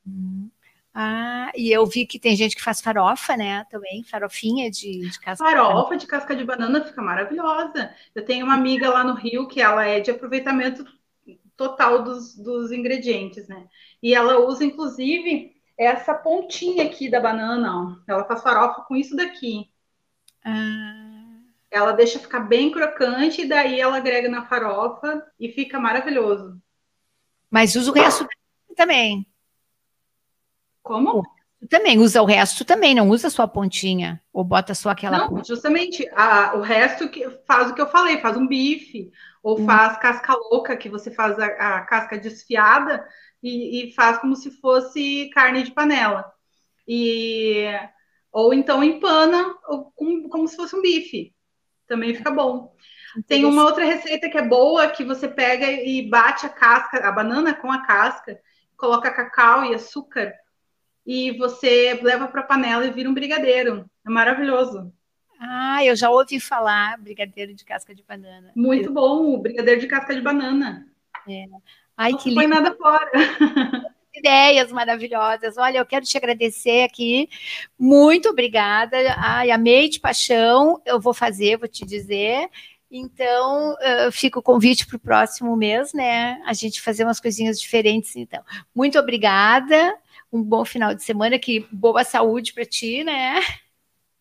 [0.07, 0.49] Hum.
[0.95, 3.65] Ah, e eu vi que tem gente que faz farofa, né?
[3.71, 7.95] Também, farofinha de, de casca Farofa de casca de banana fica maravilhosa.
[8.15, 10.85] Eu tenho uma amiga lá no Rio que ela é de aproveitamento
[11.61, 13.69] total dos, dos ingredientes, né?
[14.03, 17.97] E ela usa, inclusive, essa pontinha aqui da banana, ó.
[18.11, 19.71] Ela faz farofa com isso daqui.
[20.43, 21.37] Ah.
[21.71, 26.59] Ela deixa ficar bem crocante e daí ela agrega na farofa e fica maravilhoso.
[27.51, 28.27] Mas usa o resto
[28.75, 29.27] também.
[30.83, 31.23] Como?
[31.69, 35.19] Também usa o resto também, não usa só a pontinha, ou bota só aquela.
[35.19, 35.45] Não, ponta.
[35.45, 36.09] justamente.
[36.15, 39.11] A, o resto que faz o que eu falei, faz um bife,
[39.43, 39.67] ou hum.
[39.67, 43.07] faz casca louca, que você faz a, a casca desfiada
[43.43, 46.33] e, e, faz como se fosse carne de panela.
[46.89, 47.67] E
[48.33, 51.35] ou então empana ou, como, como se fosse um bife.
[51.87, 52.75] Também fica bom.
[53.27, 57.11] Tem uma outra receita que é boa, que você pega e bate a casca, a
[57.11, 58.41] banana com a casca,
[58.77, 60.33] coloca cacau e açúcar
[61.13, 63.85] e você leva para a panela e vira um brigadeiro.
[64.07, 64.93] É maravilhoso.
[65.41, 68.53] Ah, eu já ouvi falar brigadeiro de casca de banana.
[68.55, 70.87] Muito bom, o brigadeiro de casca de banana.
[71.29, 71.47] É.
[71.97, 72.47] Ai, Não que lindo.
[72.47, 73.11] nada fora.
[74.15, 75.59] Ideias maravilhosas.
[75.59, 77.29] Olha, eu quero te agradecer aqui.
[77.77, 78.97] Muito obrigada.
[79.19, 80.81] Ai, amei de paixão.
[80.87, 82.49] Eu vou fazer, vou te dizer.
[82.89, 83.75] Então,
[84.13, 86.41] fica o convite para o próximo mês, né?
[86.47, 88.45] A gente fazer umas coisinhas diferentes, então.
[88.73, 89.99] Muito obrigada
[90.33, 93.41] um bom final de semana, que boa saúde para ti, né?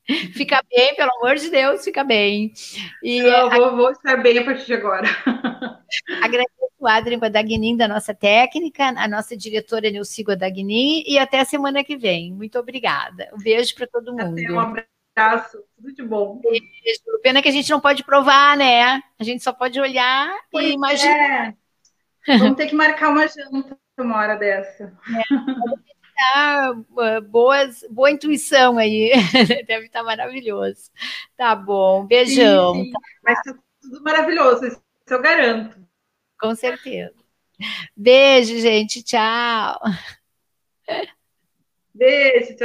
[0.33, 2.51] Fica bem, pelo amor de Deus, fica bem.
[3.03, 5.07] E Eu vou, vou estar bem a partir de agora.
[6.23, 6.49] Agradeço
[6.79, 11.83] o Adrien Guadagnin, da nossa técnica, a nossa diretora Nilce Guadagnin, e até a semana
[11.83, 12.33] que vem.
[12.33, 13.29] Muito obrigada.
[13.33, 14.39] Um beijo para todo mundo.
[14.39, 16.41] Até um abraço, tudo de bom.
[16.41, 16.63] Beijo.
[17.21, 19.03] Pena que a gente não pode provar, né?
[19.19, 21.53] A gente só pode olhar pois e imaginar.
[22.27, 22.37] É.
[22.37, 24.85] Vamos ter que marcar uma janta uma hora dessa.
[24.85, 25.23] É
[26.19, 29.11] tá boas, boa intuição aí.
[29.67, 30.91] Deve estar tá maravilhoso.
[31.37, 32.73] Tá bom, beijão.
[32.73, 32.91] Sim, sim.
[33.23, 35.79] Mas tá tudo maravilhoso, isso eu garanto.
[36.39, 37.13] Com certeza.
[37.95, 39.03] Beijo, gente.
[39.03, 39.79] Tchau.
[41.93, 42.57] Beijo, tchau.